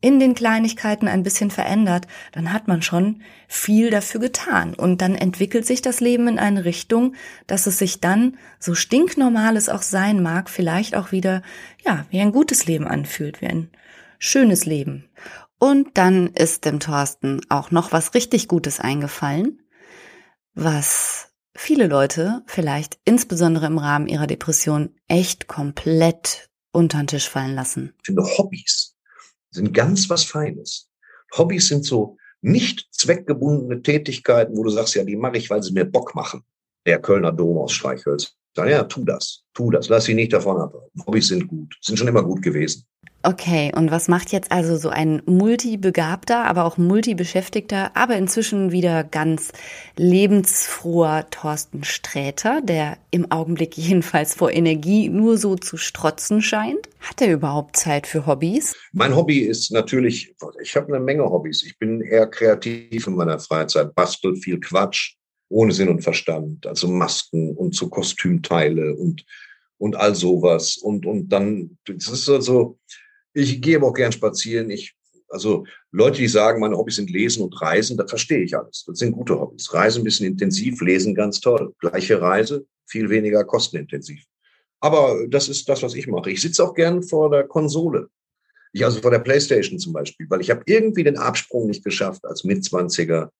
[0.00, 4.74] in den Kleinigkeiten ein bisschen verändert, dann hat man schon viel dafür getan.
[4.74, 7.16] Und dann entwickelt sich das Leben in eine Richtung,
[7.48, 11.42] dass es sich dann, so stinknormal es auch sein mag, vielleicht auch wieder,
[11.84, 13.70] ja, wie ein gutes Leben anfühlt, wie ein
[14.20, 15.08] schönes Leben.
[15.58, 19.62] Und dann ist dem Thorsten auch noch was richtig Gutes eingefallen,
[20.54, 27.54] was viele Leute vielleicht insbesondere im Rahmen ihrer Depression echt komplett unter den Tisch fallen
[27.54, 27.94] lassen.
[28.02, 28.94] Ich finde Hobbys
[29.50, 30.88] sind ganz was Feines.
[31.36, 35.72] Hobbys sind so nicht zweckgebundene Tätigkeiten, wo du sagst, ja, die mache ich, weil sie
[35.72, 36.42] mir Bock machen.
[36.86, 38.34] Der Kölner Dom aus Streichhölz.
[38.56, 40.74] Ja, tu das, tu das, lass sie nicht davon ab.
[41.06, 42.86] Hobbys sind gut, sind schon immer gut gewesen.
[43.28, 49.04] Okay, und was macht jetzt also so ein multibegabter, aber auch multibeschäftigter, aber inzwischen wieder
[49.04, 49.52] ganz
[49.98, 56.88] lebensfroher Thorsten Sträter, der im Augenblick jedenfalls vor Energie nur so zu strotzen scheint?
[57.00, 58.74] Hat er überhaupt Zeit für Hobbys?
[58.92, 61.62] Mein Hobby ist natürlich, ich habe eine Menge Hobbys.
[61.64, 65.16] Ich bin eher kreativ in meiner Freizeit, bastel viel Quatsch,
[65.50, 69.26] ohne Sinn und Verstand, also Masken und so Kostümteile und
[69.76, 72.78] und all sowas und und dann das ist also
[73.38, 74.70] ich gehe aber auch gern spazieren.
[74.70, 74.96] Ich,
[75.28, 78.84] also Leute, die sagen, meine Hobbys sind Lesen und Reisen, da verstehe ich alles.
[78.86, 79.72] Das sind gute Hobbys.
[79.72, 81.74] Reisen ein bisschen intensiv, Lesen ganz toll.
[81.78, 84.24] Gleiche Reise, viel weniger kostenintensiv.
[84.80, 86.30] Aber das ist das, was ich mache.
[86.30, 88.08] Ich sitze auch gern vor der Konsole.
[88.72, 92.24] Ich also vor der Playstation zum Beispiel, weil ich habe irgendwie den Absprung nicht geschafft
[92.24, 93.32] als Mitzwanziger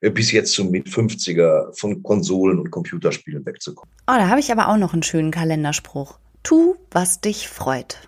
[0.00, 3.92] äh, bis jetzt zum Mit-50er von Konsolen und Computerspielen wegzukommen.
[4.02, 6.18] Oh, da habe ich aber auch noch einen schönen Kalenderspruch.
[6.44, 8.07] Tu, was dich freut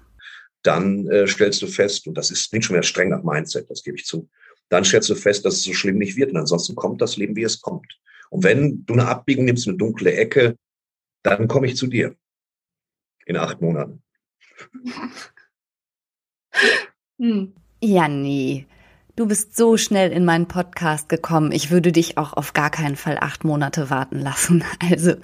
[0.63, 3.83] dann äh, stellst du fest, und das ist nicht schon mehr streng nach Mindset, das
[3.83, 4.29] gebe ich zu,
[4.69, 6.31] dann stellst du fest, dass es so schlimm nicht wird.
[6.31, 7.99] Und ansonsten kommt das Leben, wie es kommt.
[8.31, 10.57] Und wenn du eine Abbiegung nimmst, eine dunkle Ecke,
[11.23, 12.15] dann komme ich zu dir.
[13.27, 14.03] In acht Monaten.
[17.19, 17.53] Hm.
[17.83, 18.67] Ja, nee.
[19.15, 21.53] Du bist so schnell in meinen Podcast gekommen.
[21.53, 24.65] Ich würde dich auch auf gar keinen Fall acht Monate warten lassen.
[24.91, 25.15] Also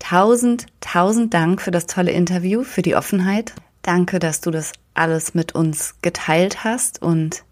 [0.00, 3.54] tausend, tausend Dank für das tolle Interview, für die Offenheit.
[3.82, 7.02] Danke, dass du das alles mit uns geteilt hast.
[7.02, 7.44] Und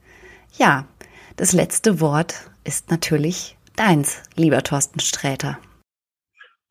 [0.57, 0.87] ja,
[1.37, 5.59] das letzte Wort ist natürlich deins, lieber Thorsten Sträter.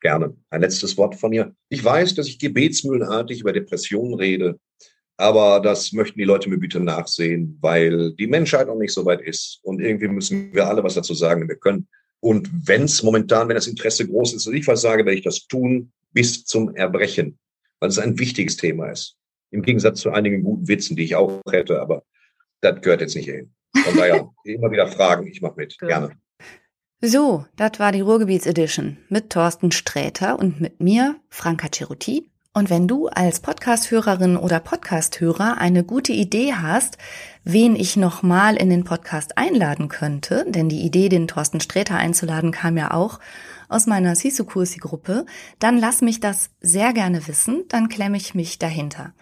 [0.01, 0.33] Gerne.
[0.49, 1.53] Ein letztes Wort von mir.
[1.67, 4.57] Ich weiß, dass ich gebetsmühlenartig über Depressionen rede,
[5.17, 9.21] aber das möchten die Leute mir bitte nachsehen, weil die Menschheit noch nicht so weit
[9.21, 9.59] ist.
[9.63, 11.89] Und irgendwie müssen wir alle was dazu sagen, wir können.
[12.21, 15.25] Und wenn es momentan, wenn das Interesse groß ist, dass ich was sage, werde ich
[15.25, 17.37] das tun bis zum Erbrechen,
[17.81, 19.18] weil es ein wichtiges Thema ist.
[19.51, 22.03] Im Gegensatz zu einigen guten Witzen, die ich auch hätte, aber
[22.61, 23.53] das gehört jetzt nicht hin.
[23.75, 26.11] Von daher immer wieder fragen, ich mache mit, gerne.
[27.01, 32.29] So, das war die Ruhrgebiets-Edition mit Thorsten Sträter und mit mir, Franka Ceruti.
[32.51, 36.97] Und wenn du als Podcasthörerin oder Podcasthörer eine gute Idee hast,
[37.43, 42.51] wen ich nochmal in den Podcast einladen könnte, denn die Idee, den Thorsten Sträter einzuladen,
[42.51, 43.19] kam ja auch
[43.67, 45.27] aus meiner Sisu-Kursi-Gruppe,
[45.59, 49.13] dann lass mich das sehr gerne wissen, dann klemme ich mich dahinter.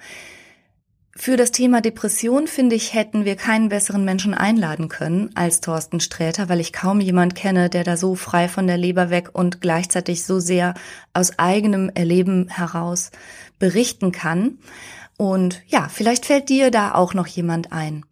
[1.20, 6.00] Für das Thema Depression, finde ich, hätten wir keinen besseren Menschen einladen können als Thorsten
[6.00, 9.60] Sträter, weil ich kaum jemand kenne, der da so frei von der Leber weg und
[9.60, 10.76] gleichzeitig so sehr
[11.14, 13.10] aus eigenem Erleben heraus
[13.58, 14.60] berichten kann.
[15.18, 18.06] Und ja, vielleicht fällt dir da auch noch jemand ein,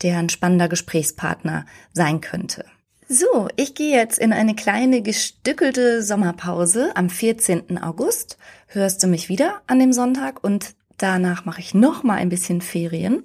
[0.00, 2.64] der ein spannender Gesprächspartner sein könnte.
[3.08, 6.96] So, ich gehe jetzt in eine kleine gestückelte Sommerpause.
[6.96, 7.76] Am 14.
[7.76, 8.38] August
[8.68, 12.60] hörst du mich wieder an dem Sonntag und Danach mache ich noch mal ein bisschen
[12.60, 13.22] Ferien.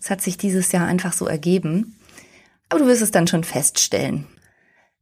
[0.00, 1.98] Es hat sich dieses Jahr einfach so ergeben.
[2.68, 4.26] Aber du wirst es dann schon feststellen.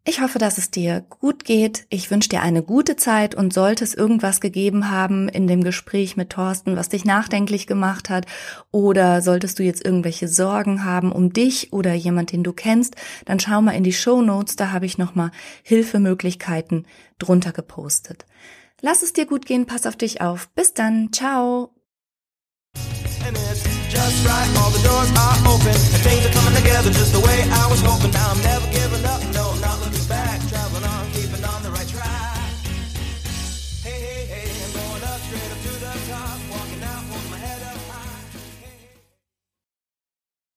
[0.04, 1.86] Ich hoffe, dass es dir gut geht.
[1.88, 6.16] Ich wünsche dir eine gute Zeit und sollte es irgendwas gegeben haben in dem Gespräch
[6.16, 8.26] mit Thorsten, was dich nachdenklich gemacht hat,
[8.72, 12.96] oder solltest du jetzt irgendwelche Sorgen haben um dich oder jemand, den du kennst,
[13.26, 15.30] dann schau mal in die Show Notes, da habe ich nochmal
[15.62, 16.84] Hilfemöglichkeiten
[17.20, 18.26] drunter gepostet.
[18.80, 20.48] Lass es dir gut gehen, pass auf dich auf.
[20.48, 21.71] Bis dann, ciao.
[23.26, 24.48] and it's just right.
[24.58, 27.80] All the doors are open, and things are coming together just the way I was
[27.80, 28.12] hoping.
[28.12, 30.31] Now I'm never giving up, no, not looking back.